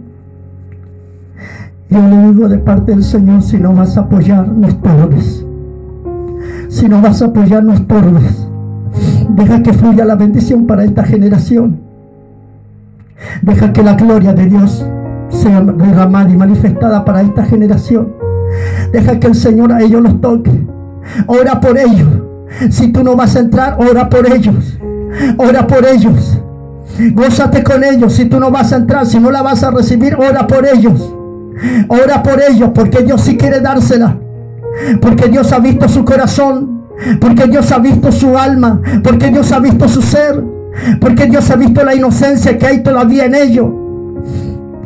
Yo 1.89 2.07
le 2.07 2.32
digo 2.32 2.47
de 2.47 2.60
parte 2.60 2.91
del 2.91 3.03
Señor, 3.03 3.41
si 3.41 3.57
no 3.57 3.74
vas 3.74 3.97
a 3.97 4.01
apoyar, 4.01 4.47
no 4.47 4.68
estorbes. 4.68 5.43
Si 6.68 6.88
no 6.88 7.01
vas 7.01 7.22
a 7.22 7.26
apoyar, 7.26 7.64
no 7.64 7.74
estorbes. 7.74 8.48
Deja 9.30 9.61
que 9.61 9.73
fluya 9.73 10.05
la 10.05 10.15
bendición 10.15 10.65
para 10.65 10.84
esta 10.84 11.03
generación. 11.03 11.80
Deja 13.41 13.71
que 13.71 13.84
la 13.84 13.93
gloria 13.93 14.34
de 14.34 14.47
Dios 14.47 14.86
sea 15.30 15.61
derramada 15.61 16.30
y 16.30 16.38
manifestada 16.38 17.05
para 17.05 17.21
esta 17.21 17.45
generación. 17.45 18.13
Deja 18.91 19.19
que 19.19 19.27
el 19.27 19.36
Señor 19.36 19.71
a 19.71 19.82
ellos 19.82 20.01
los 20.01 20.19
toque. 20.19 20.51
Ora 21.27 21.59
por 21.59 21.77
ellos. 21.77 22.07
Si 22.71 22.91
tú 22.91 23.03
no 23.03 23.15
vas 23.15 23.36
a 23.36 23.39
entrar, 23.39 23.77
ora 23.80 24.09
por 24.09 24.25
ellos. 24.25 24.80
Ora 25.38 25.67
por 25.67 25.86
ellos. 25.86 26.41
Gózate 27.13 27.63
con 27.63 27.84
ellos. 27.84 28.13
Si 28.13 28.25
tú 28.25 28.39
no 28.39 28.49
vas 28.49 28.73
a 28.73 28.77
entrar, 28.77 29.05
si 29.05 29.19
no 29.19 29.30
la 29.32 29.43
vas 29.43 29.63
a 29.63 29.71
recibir, 29.71 30.15
ora 30.15 30.47
por 30.47 30.65
ellos. 30.65 31.13
Ora 31.88 32.23
por 32.23 32.41
ellos, 32.41 32.71
porque 32.73 33.03
Dios 33.03 33.21
sí 33.21 33.38
quiere 33.38 33.59
dársela. 33.59 34.17
Porque 35.01 35.27
Dios 35.27 35.51
ha 35.53 35.59
visto 35.59 35.88
su 35.88 36.03
corazón 36.03 36.78
porque 37.19 37.47
Dios 37.47 37.71
ha 37.71 37.79
visto 37.79 38.11
su 38.11 38.37
alma, 38.37 38.81
porque 39.03 39.29
Dios 39.29 39.51
ha 39.51 39.59
visto 39.59 39.87
su 39.87 40.01
ser, 40.01 40.43
porque 40.99 41.25
Dios 41.25 41.49
ha 41.49 41.55
visto 41.55 41.83
la 41.83 41.95
inocencia 41.95 42.57
que 42.57 42.65
hay 42.65 42.83
todavía 42.83 43.25
en 43.25 43.35
ellos. 43.35 43.69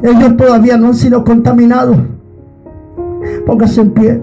Ellos 0.04 0.38
todavía 0.38 0.78
no 0.78 0.88
han 0.88 0.96
sido 0.96 1.24
contaminados. 1.24 1.98
Póngase 3.46 3.82
en 3.82 3.92
pie. 3.92 4.22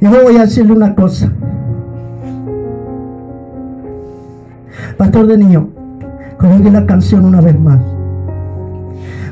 Yo 0.00 0.10
voy 0.24 0.36
a 0.36 0.40
decirle 0.40 0.72
una 0.72 0.94
cosa. 0.94 1.30
Pastor 4.96 5.26
de 5.26 5.38
niño, 5.38 5.68
coge 6.38 6.70
la 6.70 6.84
canción 6.84 7.24
una 7.24 7.40
vez 7.40 7.58
más. 7.58 7.78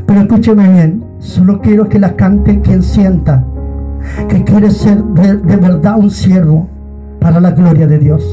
Pero 0.06 0.20
escúcheme 0.20 0.68
bien, 0.72 1.04
solo 1.18 1.60
quiero 1.60 1.88
que 1.88 1.98
la 1.98 2.16
cante 2.16 2.60
quien 2.60 2.82
sienta 2.82 3.44
que 4.28 4.44
quiere 4.44 4.70
ser 4.70 5.02
de, 5.02 5.56
verdad 5.56 5.98
un 5.98 6.11
siervo 6.11 6.68
para 7.20 7.40
la 7.40 7.50
gloria 7.52 7.86
de 7.86 7.98
Dios. 7.98 8.24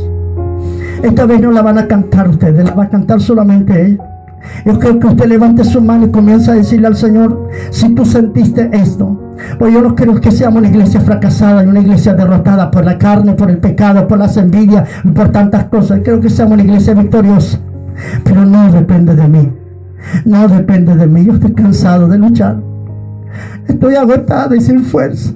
Esta 1.04 1.26
vez 1.26 1.42
no 1.42 1.52
la 1.52 1.62
van 1.62 1.78
a 1.78 1.88
cantar 1.88 2.30
ustedes, 2.30 2.64
la 2.64 2.74
va 2.74 2.86
a 2.86 2.90
cantar 2.90 3.22
solamente 3.22 3.82
Él. 3.82 4.00
Yo 4.66 4.80
creo 4.80 5.00
que 5.00 5.08
usted 5.08 5.26
levante 5.26 5.64
su 5.64 5.82
mano 5.82 6.06
y 6.06 6.12
comienza 6.12 6.52
a 6.52 6.56
decirle 6.56 6.88
al 6.88 6.96
Señor, 6.96 7.50
si 7.72 7.90
tú 7.96 8.06
sentiste 8.06 8.70
esto, 8.74 9.20
pues 9.60 9.74
yo 9.74 9.82
no 9.82 9.96
creo 9.96 10.20
que 10.22 10.32
seamos 10.32 10.60
una 10.60 10.70
iglesia 10.70 11.02
fracasada 11.02 11.64
y 11.64 11.68
una 11.68 11.82
iglesia 11.82 12.14
derrotada 12.14 12.72
por 12.72 12.86
la 12.86 12.98
carne, 12.98 13.34
por 13.34 13.50
el 13.50 13.58
pecado, 13.58 14.08
por 14.08 14.20
las 14.20 14.38
envidias 14.38 14.88
y 15.04 15.10
por 15.10 15.30
tantas 15.30 15.66
cosas. 15.66 16.02
Creo 16.04 16.20
que 16.20 16.30
seamos 16.30 16.54
una 16.54 16.64
iglesia 16.64 16.94
victoriosa. 16.94 17.60
Pero 18.24 18.46
no 18.46 18.72
depende 18.72 19.16
de 19.16 19.28
mí. 19.28 19.52
No 20.26 20.48
depende 20.48 20.96
de 20.96 21.08
mí. 21.08 21.26
Yo 21.26 21.34
estoy 21.34 21.54
cansado 21.54 22.08
de 22.08 22.18
luchar. 22.18 22.58
Estoy 23.68 23.96
agotada 23.96 24.56
y 24.56 24.62
sin 24.62 24.84
fuerza. 24.84 25.34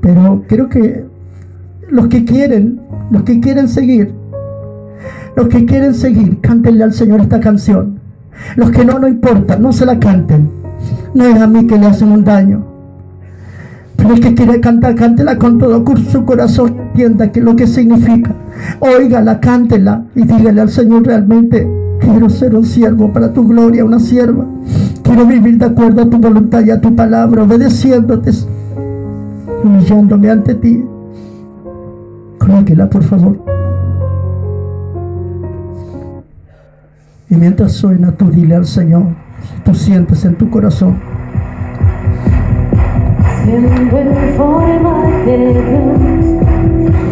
Pero 0.00 0.44
creo 0.48 0.68
que 0.68 1.04
los 1.88 2.08
que 2.08 2.24
quieren, 2.24 2.80
los 3.10 3.22
que 3.22 3.40
quieren 3.40 3.68
seguir, 3.68 4.12
los 5.36 5.48
que 5.48 5.66
quieren 5.66 5.94
seguir, 5.94 6.40
cántenle 6.40 6.84
al 6.84 6.92
Señor 6.92 7.20
esta 7.20 7.40
canción. 7.40 8.00
Los 8.56 8.70
que 8.70 8.84
no, 8.84 8.98
no 8.98 9.08
importa, 9.08 9.56
no 9.56 9.72
se 9.72 9.86
la 9.86 9.98
canten. 9.98 10.50
No 11.14 11.24
es 11.24 11.40
a 11.40 11.46
mí 11.46 11.66
que 11.66 11.78
le 11.78 11.86
hacen 11.86 12.12
un 12.12 12.24
daño. 12.24 12.64
Pero 13.96 14.14
el 14.14 14.20
que 14.20 14.34
quiere 14.34 14.60
cantar, 14.60 14.94
cántela 14.94 15.36
con 15.38 15.58
todo 15.58 15.82
su 16.10 16.24
corazón. 16.24 16.76
Entienda 16.88 17.32
que 17.32 17.40
lo 17.40 17.56
que 17.56 17.66
significa. 17.66 18.34
Óigala, 18.80 19.40
cántela 19.40 20.04
y 20.14 20.22
dígale 20.22 20.60
al 20.60 20.70
Señor 20.70 21.06
realmente. 21.06 21.68
Quiero 22.00 22.28
ser 22.28 22.54
un 22.54 22.64
siervo 22.64 23.12
para 23.12 23.32
tu 23.32 23.46
gloria, 23.46 23.84
una 23.84 23.98
sierva. 23.98 24.44
Quiero 25.02 25.26
vivir 25.26 25.58
de 25.58 25.66
acuerdo 25.66 26.02
a 26.02 26.10
tu 26.10 26.18
voluntad 26.18 26.64
y 26.64 26.70
a 26.70 26.80
tu 26.80 26.94
palabra, 26.94 27.42
obedeciéndote 27.42 28.32
humillándome 29.62 30.30
ante 30.30 30.54
ti. 30.54 30.84
Colóquela, 32.38 32.88
por 32.88 33.02
favor. 33.02 33.36
Y 37.28 37.34
mientras 37.34 37.72
suena, 37.72 38.12
tú 38.12 38.30
dile 38.30 38.54
al 38.54 38.66
Señor, 38.66 39.02
tú 39.64 39.74
sientes 39.74 40.24
en 40.24 40.36
tu 40.36 40.48
corazón. 40.48 41.00
Siendo 43.44 43.98
en 43.98 44.34
forma 44.36 45.02
de 45.24 45.36
Dios, 45.52 45.98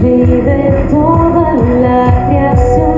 vive 0.02 0.86
toda 0.90 1.54
la 1.54 2.28
creación. 2.28 2.93